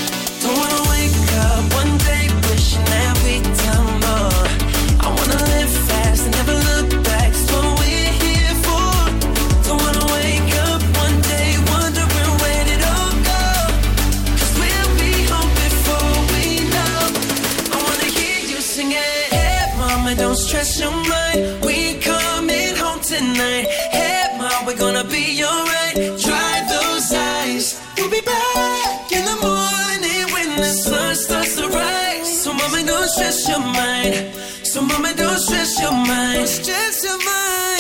[33.05, 34.35] don't stress your mind.
[34.67, 36.39] So mama, don't stress your mind.
[36.39, 37.74] Don't stress your mind.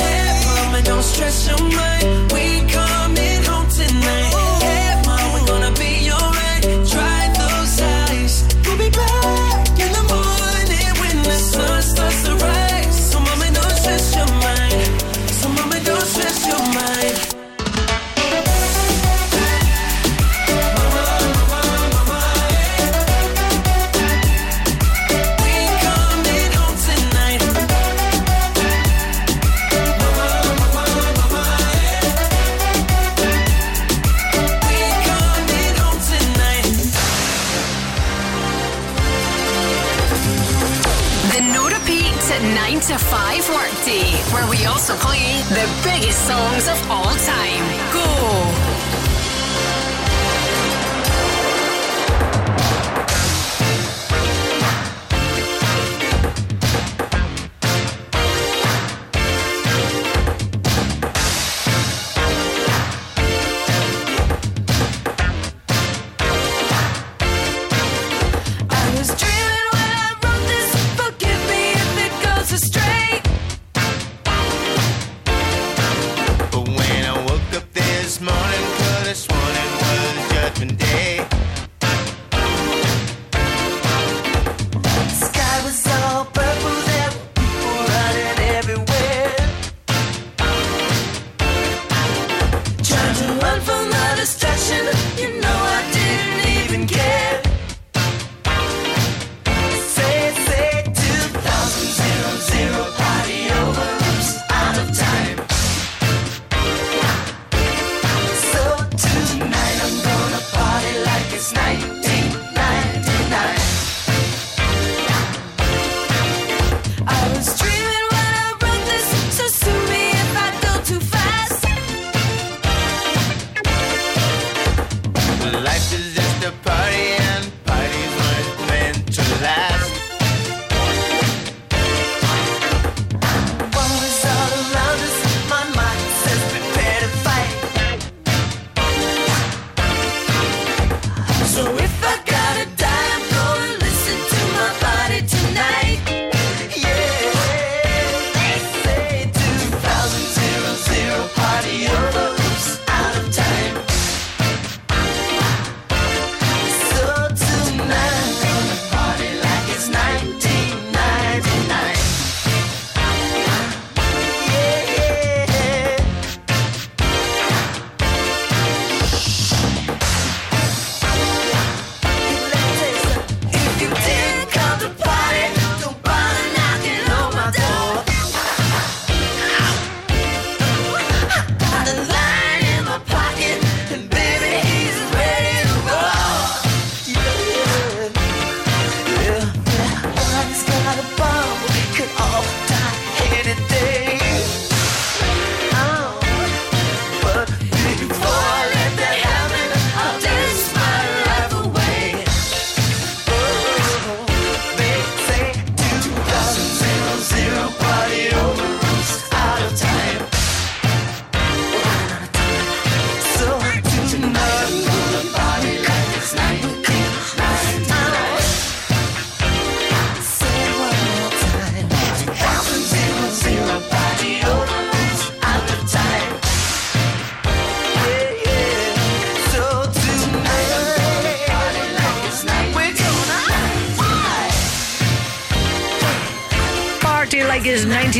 [46.15, 47.74] songs of all time.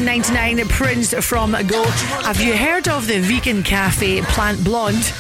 [0.01, 1.85] 1999 Prince from Go.
[2.25, 5.13] Have you heard of the vegan cafe Plant Blonde?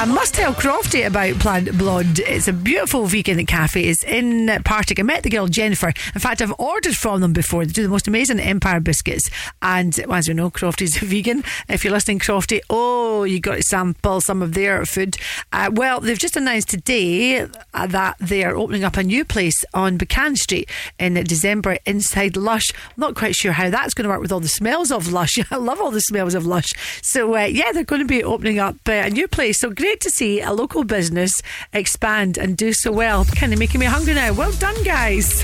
[0.00, 2.20] I must tell Crofty about Plant Blonde.
[2.20, 3.82] It's a beautiful vegan cafe.
[3.82, 4.98] It's in Partick.
[4.98, 5.88] I met the girl Jennifer.
[5.88, 7.66] In fact, I've ordered from them before.
[7.66, 9.28] They do the most amazing Empire biscuits.
[9.60, 11.44] And as we know, Crofty's a vegan.
[11.68, 15.18] If you're listening, Crofty, oh, you got to sample some of their food.
[15.52, 19.66] Uh, well, they've just announced today uh, that they are opening up a new place
[19.74, 22.70] on Buchanan Street in December inside Lush.
[22.72, 25.34] I'm not quite sure how that's going to work with all the smells of Lush.
[25.50, 26.70] I love all the smells of Lush.
[27.02, 29.60] So, uh, yeah, they're going to be opening up uh, a new place.
[29.60, 33.24] So great to see a local business expand and do so well.
[33.24, 34.32] Kind of making me hungry now.
[34.32, 35.42] Well done, guys.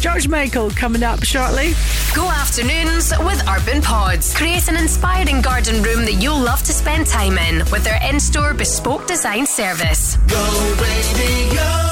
[0.00, 1.74] George Michael coming up shortly.
[2.14, 4.34] Go afternoons with Urban Pods.
[4.34, 8.18] Create an inspiring garden room that you'll love to spend time in with their in
[8.18, 10.16] store bespoke design service.
[10.28, 11.91] Go radio.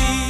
[0.00, 0.29] You.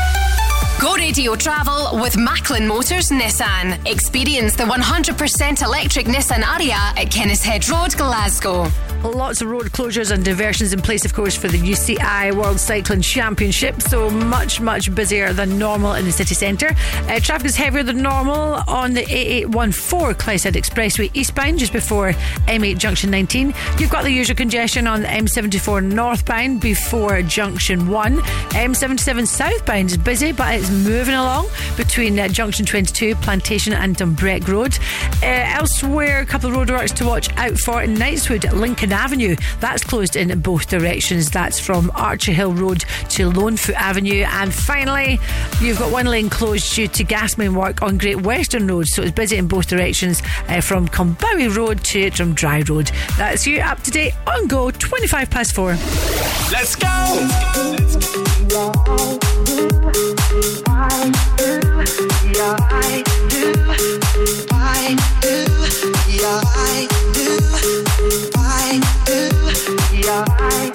[0.81, 3.85] Go radio travel with Macklin Motors Nissan.
[3.85, 8.90] Experience the 100% electric Nissan Ariya at Kennishead Road, Glasgow.
[9.03, 13.01] Lots of road closures and diversions in place, of course, for the UCI World Cycling
[13.01, 13.81] Championship.
[13.81, 16.75] So much, much busier than normal in the city centre.
[17.07, 22.11] Uh, traffic is heavier than normal on the A814 Clydeside Expressway eastbound, just before
[22.47, 23.55] M8 Junction 19.
[23.79, 28.17] You've got the usual congestion on the M74 northbound before Junction 1.
[28.17, 34.47] M77 southbound is busy, but it's moving along between uh, Junction 22, Plantation, and Dumbreck
[34.47, 34.77] Road.
[35.23, 39.35] Uh, elsewhere, a couple of roadworks to watch out for in Knightswood, Lincoln Avenue.
[39.59, 41.29] That's closed in both directions.
[41.31, 44.25] That's from Archerhill Road to Lonefoot Avenue.
[44.27, 45.19] And finally,
[45.59, 48.87] you've got one lane closed due to gas main work on Great Western Road.
[48.87, 52.91] So it's busy in both directions uh, from Combowie Road to Drumry Road.
[53.17, 55.71] That's you up to date on Go, 25 past four.
[56.51, 56.87] Let's go!
[68.71, 70.71] Why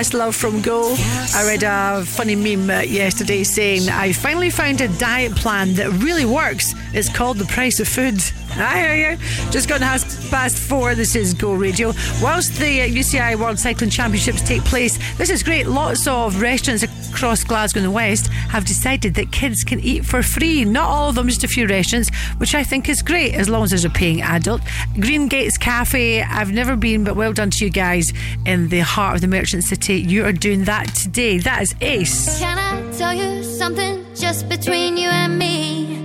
[0.00, 0.94] Love from Go.
[1.34, 5.90] I read a funny meme uh, yesterday saying, I finally found a diet plan that
[6.02, 6.72] really works.
[6.94, 8.18] It's called The Price of Food.
[8.56, 9.18] I hear you.
[9.50, 10.94] Just gone half past four.
[10.94, 11.92] This is Go Radio.
[12.22, 15.66] Whilst the uh, UCI World Cycling Championships take place, this is great.
[15.66, 20.22] Lots of restaurants across Glasgow and the West have decided that kids can eat for
[20.22, 20.64] free.
[20.64, 23.62] Not all of them, just a few restaurants, which I think is great as long
[23.62, 24.60] as there's a paying adult.
[24.98, 28.12] Green Gates Cafe, I've never been, but well done to you guys
[28.44, 30.00] in the heart of the merchant city.
[30.00, 31.38] You are doing that today.
[31.38, 32.40] That is ace.
[32.40, 35.96] Can I tell you something just between you and me?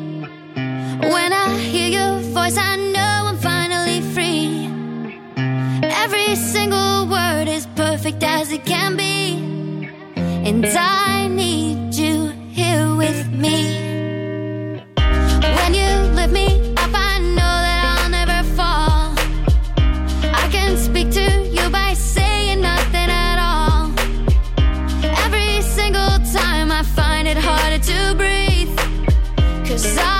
[0.56, 4.70] When I hear your voice, I know I'm finally free.
[5.84, 9.36] Every single word is perfect as it can be.
[10.16, 11.85] And I need
[13.08, 14.82] with me.
[15.58, 16.48] When you lift me
[16.84, 19.14] up, I know that I'll never fall.
[20.42, 23.84] I can speak to you by saying nothing at all.
[25.26, 28.76] Every single time I find it harder to breathe.
[29.68, 30.15] Cause I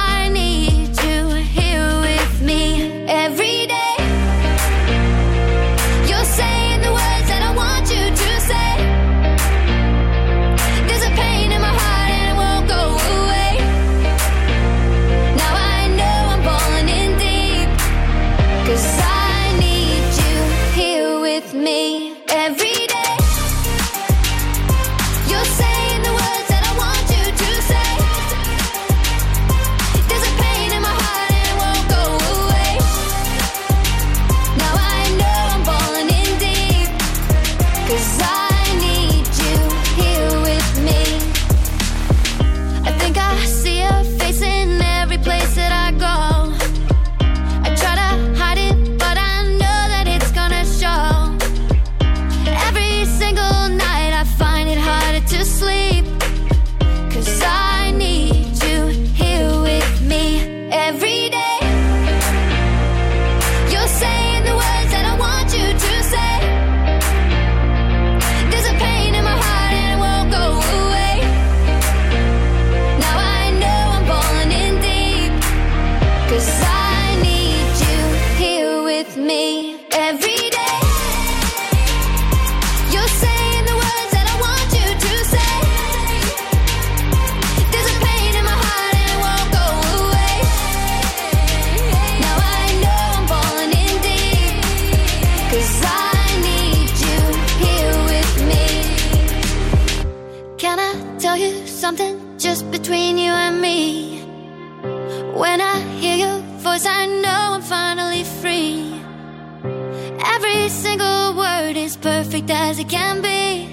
[112.70, 113.70] as it can be.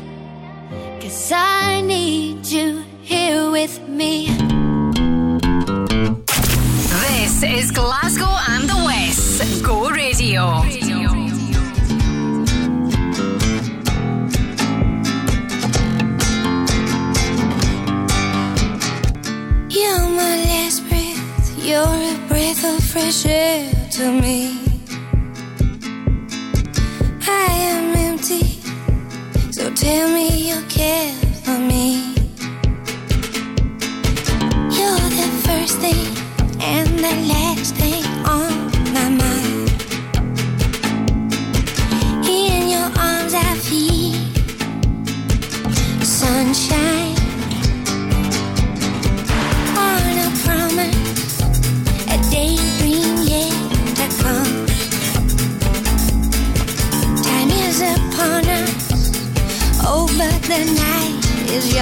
[1.01, 4.27] Cause I need you here with me.
[7.07, 9.65] This is Glasgow and the West.
[9.65, 10.45] Go Radio.
[19.77, 21.65] You're my last breath.
[21.67, 24.61] You're a breath of fresh air to me.
[29.83, 31.12] Tell me you care
[31.43, 32.01] for me.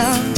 [0.00, 0.29] Young.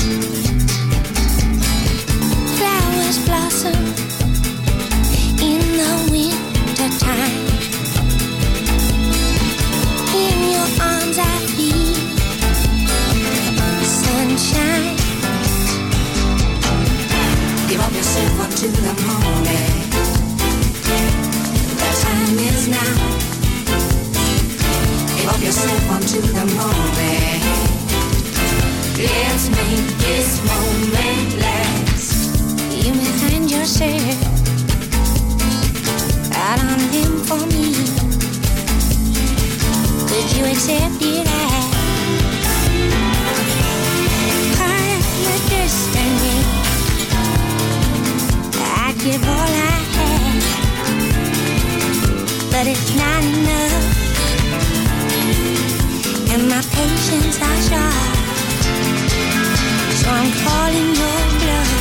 [60.00, 61.72] So I'm calling your bluff.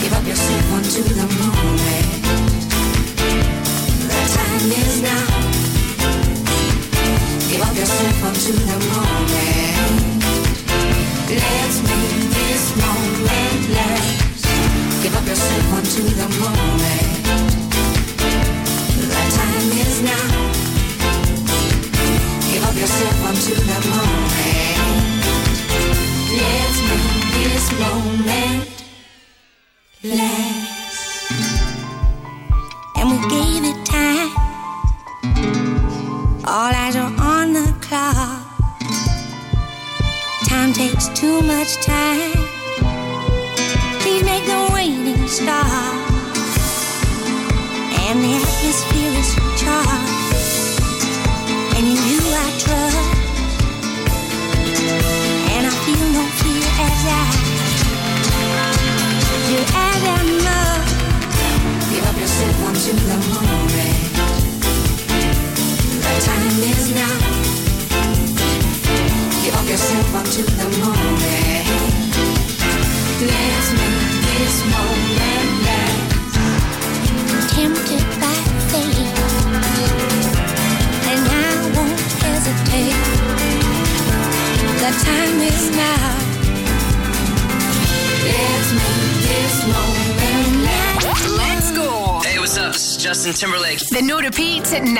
[0.00, 0.36] Give up your
[0.72, 2.08] unto the moment.
[4.08, 5.26] The time is now.
[7.50, 7.74] Give up
[8.54, 10.22] the moment.
[11.28, 14.44] Let's make this moment last.
[15.02, 17.08] Give up the moment.
[18.96, 20.61] The time is now.
[22.82, 24.72] Yourself onto the moment.
[26.34, 28.71] Let's make this moment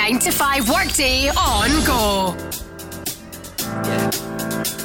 [0.03, 2.35] 9 to 5 workday on go.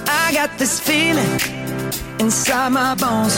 [0.07, 1.41] I got this feeling
[2.21, 3.37] inside my bones.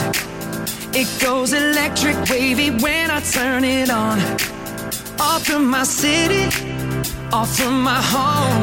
[0.92, 4.18] It goes electric wavy when I turn it on.
[5.18, 6.44] Off from my city,
[7.32, 8.62] off from my home.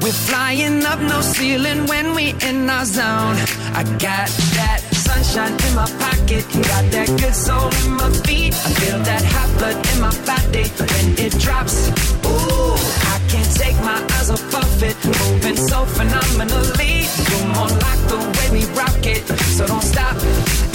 [0.00, 3.36] We're flying up no ceiling when we in our zone.
[3.74, 5.87] I got that sunshine in my
[6.28, 8.54] pocket, got that good soul in my feet.
[8.54, 11.88] I feel that hot blood in my body when it drops.
[12.26, 12.74] Ooh,
[13.12, 17.06] I can't take my eyes off of it, moving so phenomenally.
[17.28, 19.24] You're more like the way we rock it,
[19.56, 20.16] so don't stop.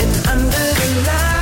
[0.01, 1.32] And under the lights,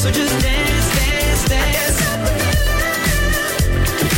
[0.00, 1.98] So just dance, dance, dance.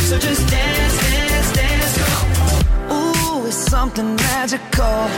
[0.07, 1.97] So just dance, dance, dance.
[2.89, 5.09] Ooh, it's something magical.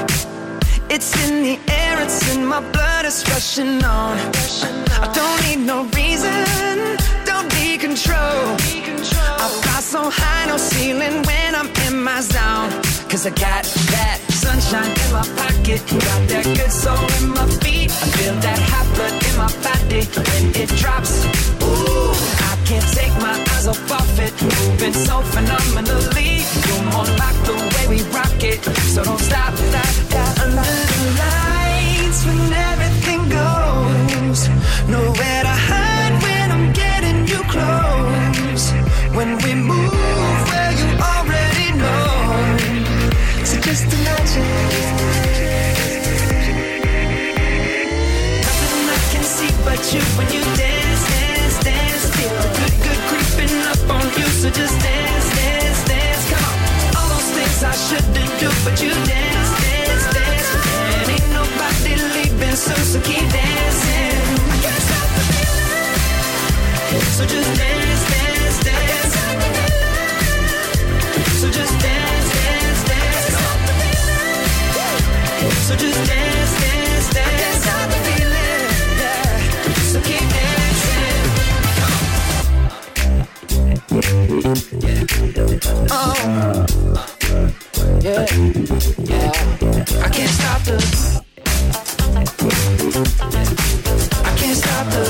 [0.90, 4.18] It's in the air, it's in my blood, it's rushing on.
[5.06, 8.58] I don't need no reason, don't be control.
[9.44, 12.72] I fly so high, no ceiling when I'm in my zone.
[13.08, 17.90] Cause I got that sunshine in my pocket, got that good soul in my feet.
[18.04, 21.14] I feel that hot blood in my body when it drops.
[21.66, 22.14] Ooh,
[22.52, 26.32] I can't take my eyes off of it, moving so phenomenally.
[26.66, 28.62] You're more like the way we rock it,
[28.94, 30.34] so don't stop, stop, stop.
[30.46, 32.42] Under the lights when
[32.72, 34.40] everything goes,
[34.94, 38.66] nowhere to hide when I'm getting you close.
[39.18, 40.25] When we move,
[50.18, 52.04] when you dance, dance, dance.
[52.16, 54.28] Feel good, good creeping up on you.
[54.42, 56.24] So just dance, dance, dance.
[56.32, 56.56] Come on.
[56.96, 60.50] All those things I shouldn't do, but you dance, dance, dance.
[61.00, 63.00] And ain't nobody leaving soon, so
[67.26, 69.16] just dance, dance, dance.
[71.38, 72.15] So just dance, dance,
[75.66, 77.28] So just dance, dance, dance.
[77.28, 78.70] I can't stop the feeling.
[79.02, 79.42] Yeah.
[79.90, 81.20] So keep dancing.
[85.90, 86.14] Oh.
[88.00, 88.26] Yeah.
[89.10, 90.06] Yeah.
[90.06, 90.78] I can't stop the.
[94.24, 95.04] I can't stop the.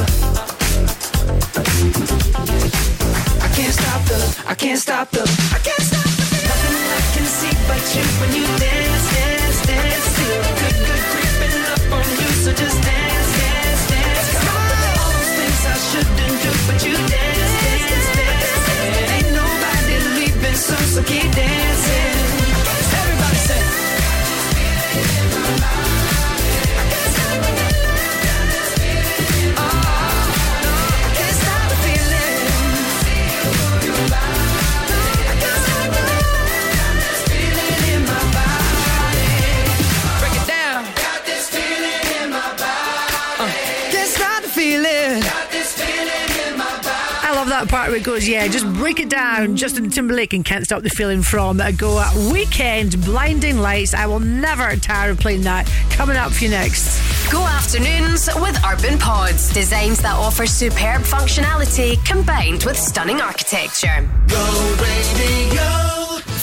[3.42, 4.20] I can't stop the.
[4.48, 5.24] I can't stop the.
[5.54, 5.75] I can't
[47.66, 49.56] that part where it goes, yeah, just break it down.
[49.56, 53.94] Justin Timberlake and Can't Stop the Feeling from a Go Weekend, Blinding Lights.
[53.94, 55.68] I will never tire of playing that.
[55.90, 57.32] Coming up for you next.
[57.32, 59.52] Go afternoons with Urban Pods.
[59.54, 64.08] Designs that offer superb functionality combined with stunning architecture.
[64.28, 66.05] Go radio.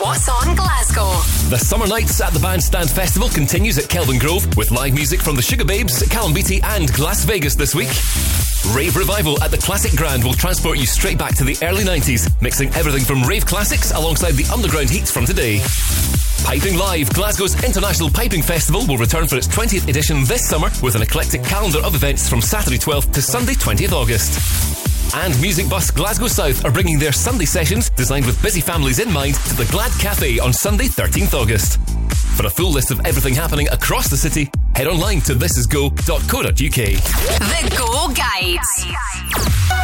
[0.00, 1.10] What's On Glasgow.
[1.50, 5.42] The Summer Nights at the Bandstand Festival continues at Kelvingrove with live music from the
[5.42, 7.88] Sugababes, Callum Beattie, and Glasvegas this week.
[8.76, 12.30] Rave Revival at the Classic Grand will transport you straight back to the early 90s,
[12.40, 15.60] mixing everything from rave classics alongside the underground heats from today.
[16.44, 20.94] Piping Live, Glasgow's International Piping Festival, will return for its 20th edition this summer with
[20.94, 24.97] an eclectic calendar of events from Saturday 12th to Sunday 20th August.
[25.14, 29.12] And Music Bus Glasgow South are bringing their Sunday sessions, designed with busy families in
[29.12, 31.80] mind, to the Glad Cafe on Sunday 13th August.
[32.36, 36.52] For a full list of everything happening across the city, head online to thisisgo.co.uk.
[36.52, 39.77] The Go Guides.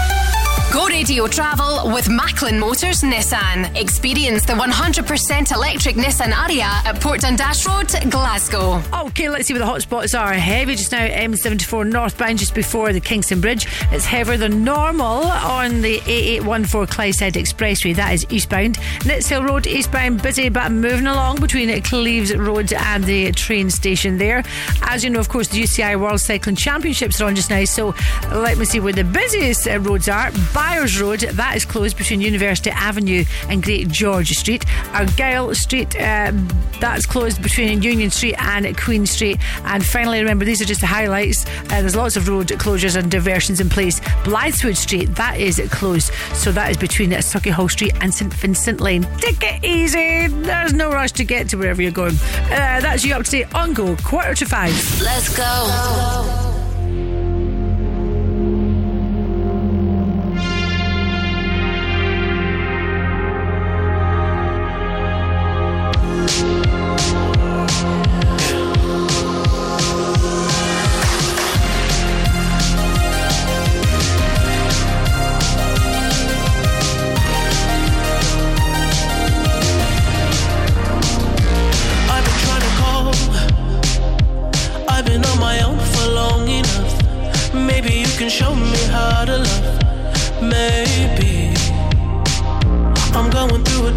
[0.74, 3.80] Go Radio Travel with Macklin Motors Nissan.
[3.80, 8.82] Experience the 100% electric Nissan Ariya at Port Dundas Road, Glasgow.
[9.06, 10.32] Okay, let's see where the hotspots are.
[10.32, 13.68] Heavy just now, M74 northbound just before the Kingston Bridge.
[13.92, 17.94] It's heavier than normal on the A814 Clydeside Expressway.
[17.94, 18.74] That is eastbound.
[19.02, 24.42] Nitshill Road eastbound, busy but moving along between Cleeves Road and the train station there.
[24.82, 27.64] As you know, of course, the UCI World Cycling Championships are on just now.
[27.64, 27.94] So
[28.32, 30.32] let me see where the busiest uh, roads are.
[30.64, 34.64] Byres Road, that is closed between University Avenue and Great George Street.
[34.94, 36.48] Argyle Street, um,
[36.80, 39.38] that's closed between Union Street and Queen Street.
[39.64, 41.44] And finally, remember, these are just the highlights.
[41.44, 44.00] Uh, there's lots of road closures and diversions in place.
[44.24, 46.10] Blythswood Street, that is closed.
[46.32, 49.06] So that is between Sauchiehall Street and St Vincent Lane.
[49.18, 50.28] Take it easy.
[50.28, 52.14] There's no rush to get to wherever you're going.
[52.14, 54.72] Uh, that's you up to date on Go, quarter to five.
[55.02, 55.44] Let's go.
[55.44, 56.63] I've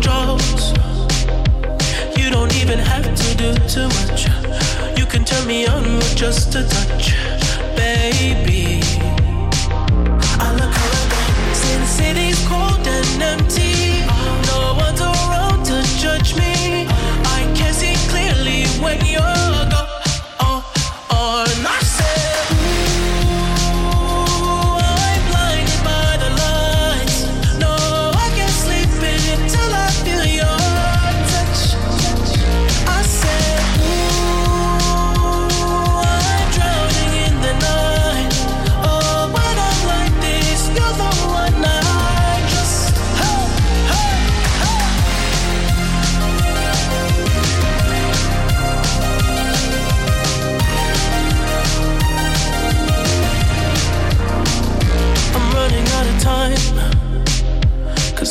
[0.08, 0.64] drought.
[2.18, 4.22] You don't even have to do too much.
[4.98, 7.06] You can turn me on with just a touch,
[7.76, 8.82] baby.
[10.46, 11.10] I look around,
[11.82, 13.57] the city's cold and empty.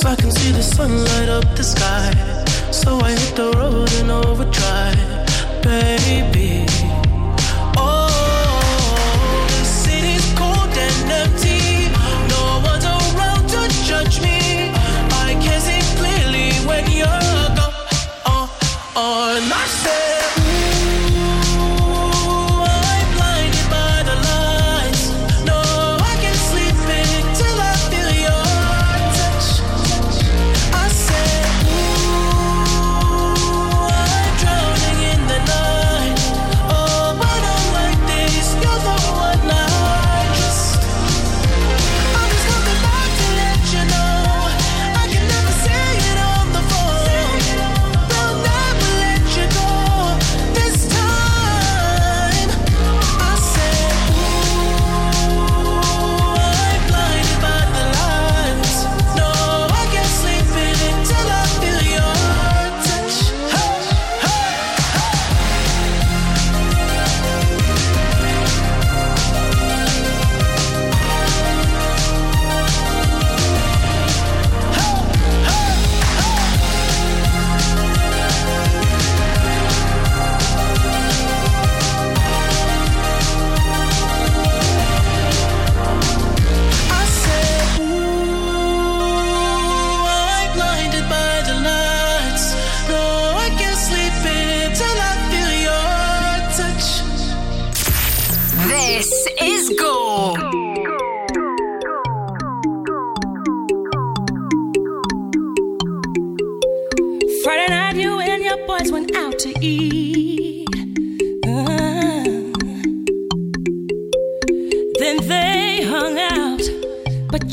[0.06, 2.12] I can see the sun light up the sky.
[2.70, 6.65] So I hit the road in overdrive, baby.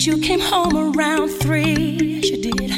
[0.06, 2.72] You came home around three, yes, you did.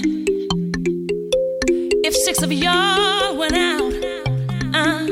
[2.06, 3.94] If six of y'all went out,
[4.76, 5.08] uh,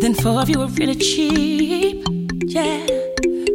[0.00, 2.04] then four of you were really cheap,
[2.46, 2.84] yeah.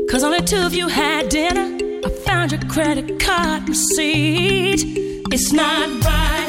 [0.10, 1.78] Cause only two of you had dinner.
[2.06, 4.82] I found your credit card receipt.
[5.34, 6.45] It's not right.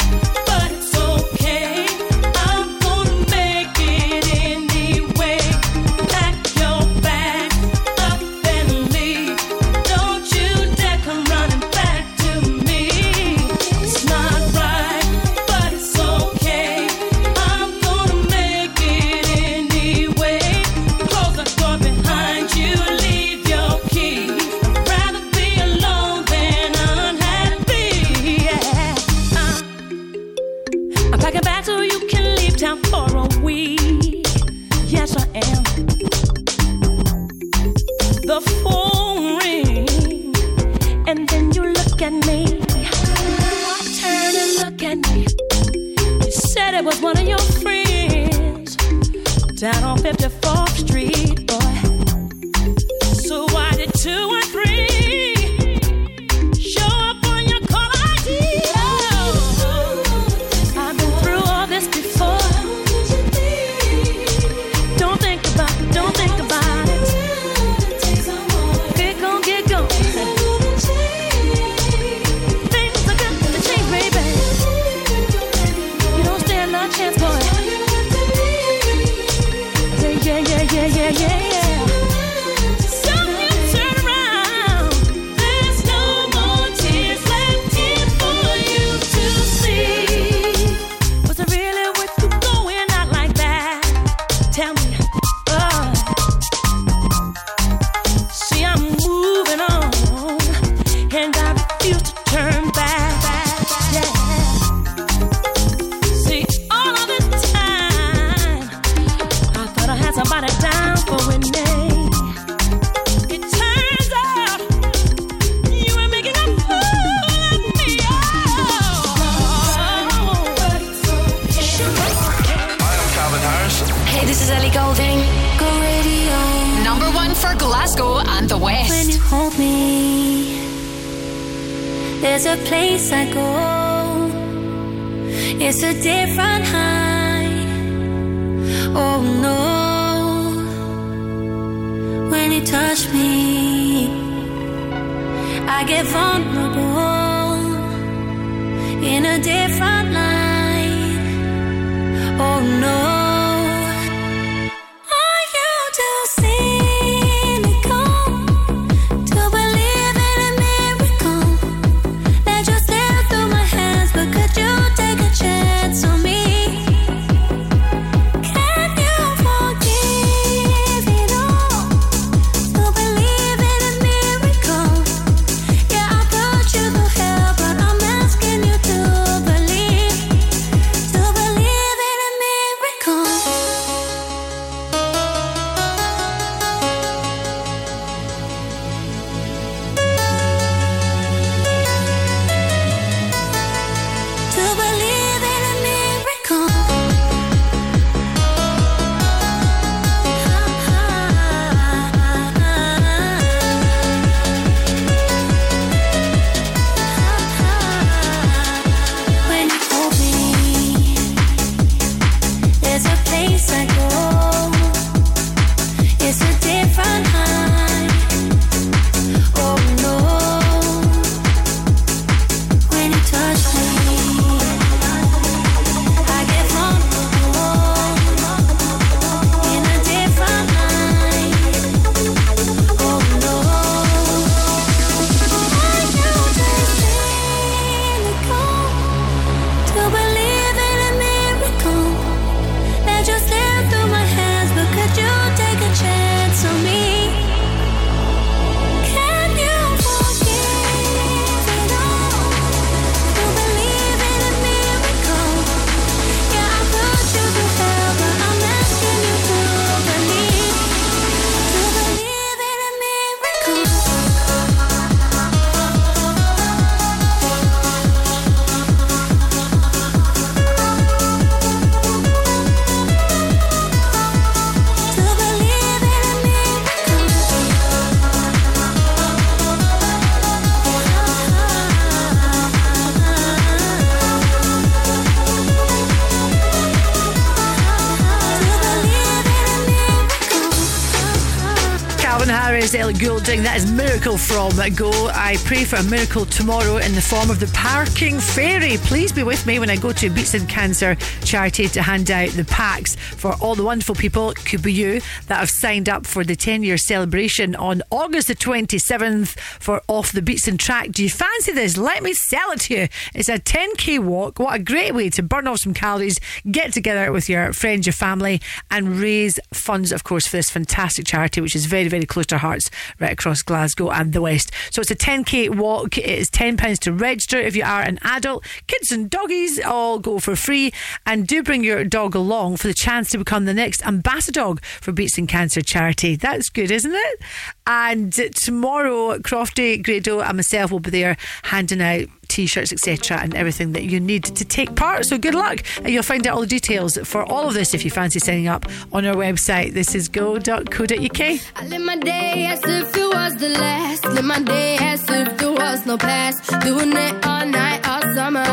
[293.19, 293.62] Goulding.
[293.62, 295.11] That is Miracle from Go.
[295.28, 298.99] I pray for a miracle tomorrow in the form of the parking fairy.
[298.99, 302.65] Please be with me when I go to Beatson Cancer charity to hand out the
[302.65, 306.57] packs for all the wonderful people, could be you, that have signed up for the
[306.57, 311.12] 10 year celebration on August the 27th for Off the Beatson Track.
[311.12, 311.97] Do you fancy this?
[311.97, 313.09] Let me sell it to you.
[313.35, 314.59] It's a 10k walk.
[314.59, 316.39] What a great way to burn off some calories,
[316.70, 321.27] get together with your friends, your family, and raise funds, of course, for this fantastic
[321.27, 322.91] charity, which is very, very close to our hearts
[323.21, 324.73] right across Glasgow and the West.
[324.91, 326.19] So it's a 10k walk.
[326.19, 328.65] It is £10 to register if you are an adult.
[328.89, 330.93] Kids and doggies all go for free.
[331.25, 334.83] And do bring your dog along for the chance to become the next ambassador dog
[334.83, 336.35] for Beatson Cancer charity.
[336.35, 337.41] That's good, isn't it?
[337.87, 343.92] And tomorrow, Crofty, Grado, and myself will be there handing out t-shirts etc and everything
[343.92, 346.66] that you need to take part so good luck and you'll find out all the
[346.66, 350.28] details for all of this if you fancy signing up on our website this is
[350.28, 351.41] go.co.uk
[351.76, 354.25] I live my day as if it was the last.
[354.25, 356.58] Live my day as if there was no past.
[356.81, 358.65] Doing it all night, all summer.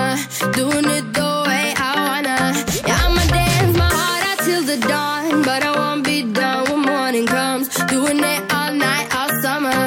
[0.54, 2.40] Doing it the way I wanna.
[2.88, 5.44] Yeah, I'ma dance my heart out till the dawn.
[5.44, 7.68] But I won't be done when morning comes.
[7.86, 9.80] Doing it all night, all summer.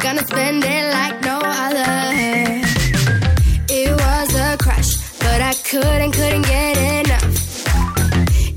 [0.00, 2.59] Gonna spend it like no other.
[5.70, 6.76] Couldn't, couldn't get
[7.06, 7.64] enough.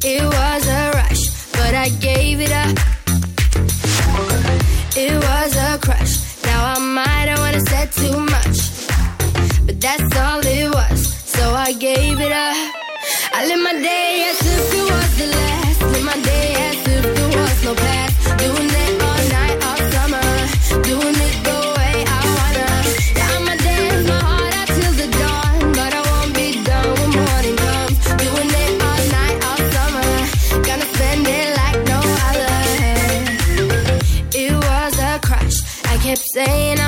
[0.04, 2.76] It was a rush, but I gave it up.
[4.98, 6.44] It was a crush.
[6.44, 8.58] Now I might have wanna said too much,
[9.68, 11.00] but that's all it was.
[11.36, 12.58] So I gave it up.
[13.32, 14.13] I live my day
[36.34, 36.83] saying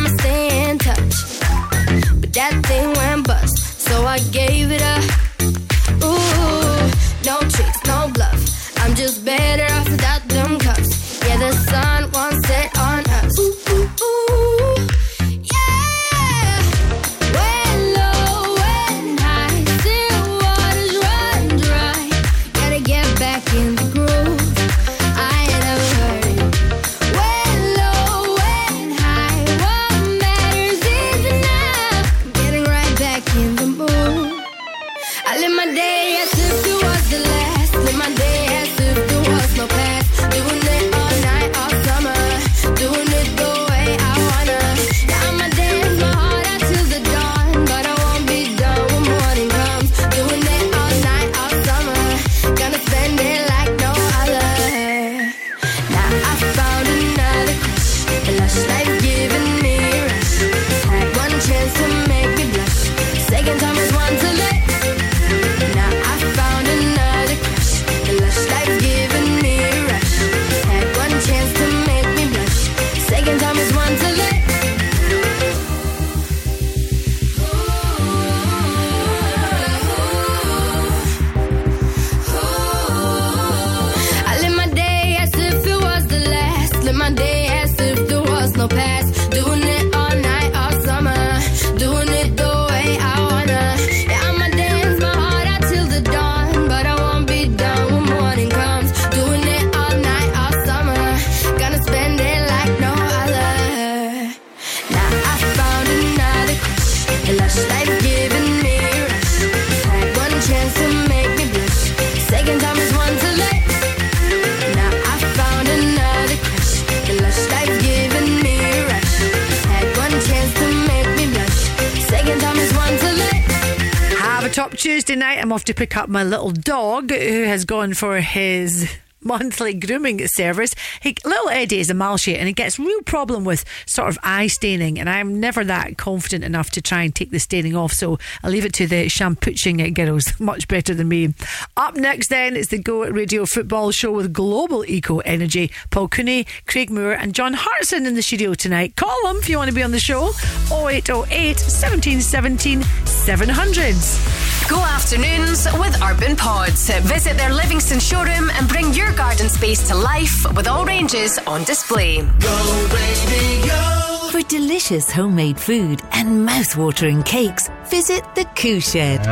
[125.16, 125.42] top Tuesday night.
[125.42, 128.90] I'm off to pick up my little dog who has gone for his
[129.26, 130.74] monthly grooming service.
[131.02, 134.48] He, little Eddie is a Malshie and he gets real problem with sort of eye
[134.48, 138.20] staining and I'm never that confident enough to try and take the staining off so
[138.44, 141.34] I'll leave it to the shampooing girls much better than me.
[141.76, 145.72] Up next then is the Go at Radio Football Show with Global Eco Energy.
[145.90, 148.96] Paul Cooney, Craig Moore and John Hartson in the studio tonight.
[148.96, 150.30] Call them if you want to be on the show.
[150.72, 154.55] 0808 1717 700.
[154.68, 156.90] Go afternoons with Urban Pods.
[157.02, 161.64] Visit their Livingston showroom and bring your garden space to life with all ranges on
[161.64, 162.22] display.
[162.40, 164.32] Go Radio.
[164.32, 169.26] For delicious homemade food and mouth-watering cakes, visit the Coo Shed.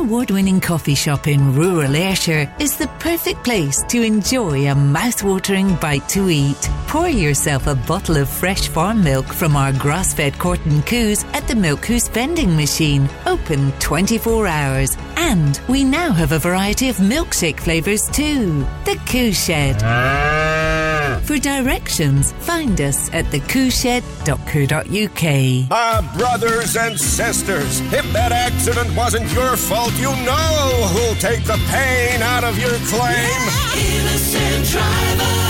[0.00, 5.76] Award winning coffee shop in rural Ayrshire is the perfect place to enjoy a mouth-watering
[5.76, 6.70] bite to eat.
[6.86, 11.46] Pour yourself a bottle of fresh farm milk from our grass fed Corton Coos at
[11.48, 14.96] the Milk Coos vending machine, open 24 hours.
[15.16, 18.66] And we now have a variety of milkshake flavours too.
[18.86, 19.82] The Coo Shed.
[19.84, 20.79] Ah.
[21.24, 25.68] For directions, find us at thecooshed.co.uk.
[25.70, 31.58] Ah, brothers and sisters, if that accident wasn't your fault, you know who'll take the
[31.70, 33.40] pain out of your claim.
[33.78, 35.49] Innocent driver.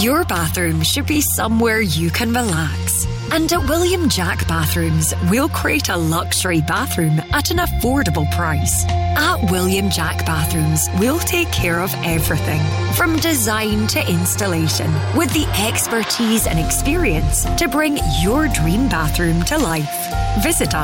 [0.00, 3.04] Your bathroom should be somewhere you can relax.
[3.30, 8.86] And at William Jack Bathrooms, we'll create a luxury bathroom at an affordable price.
[8.88, 12.62] At William Jack Bathrooms, we'll take care of everything
[12.94, 19.58] from design to installation with the expertise and experience to bring your dream bathroom to
[19.58, 20.42] life.
[20.42, 20.80] Visit us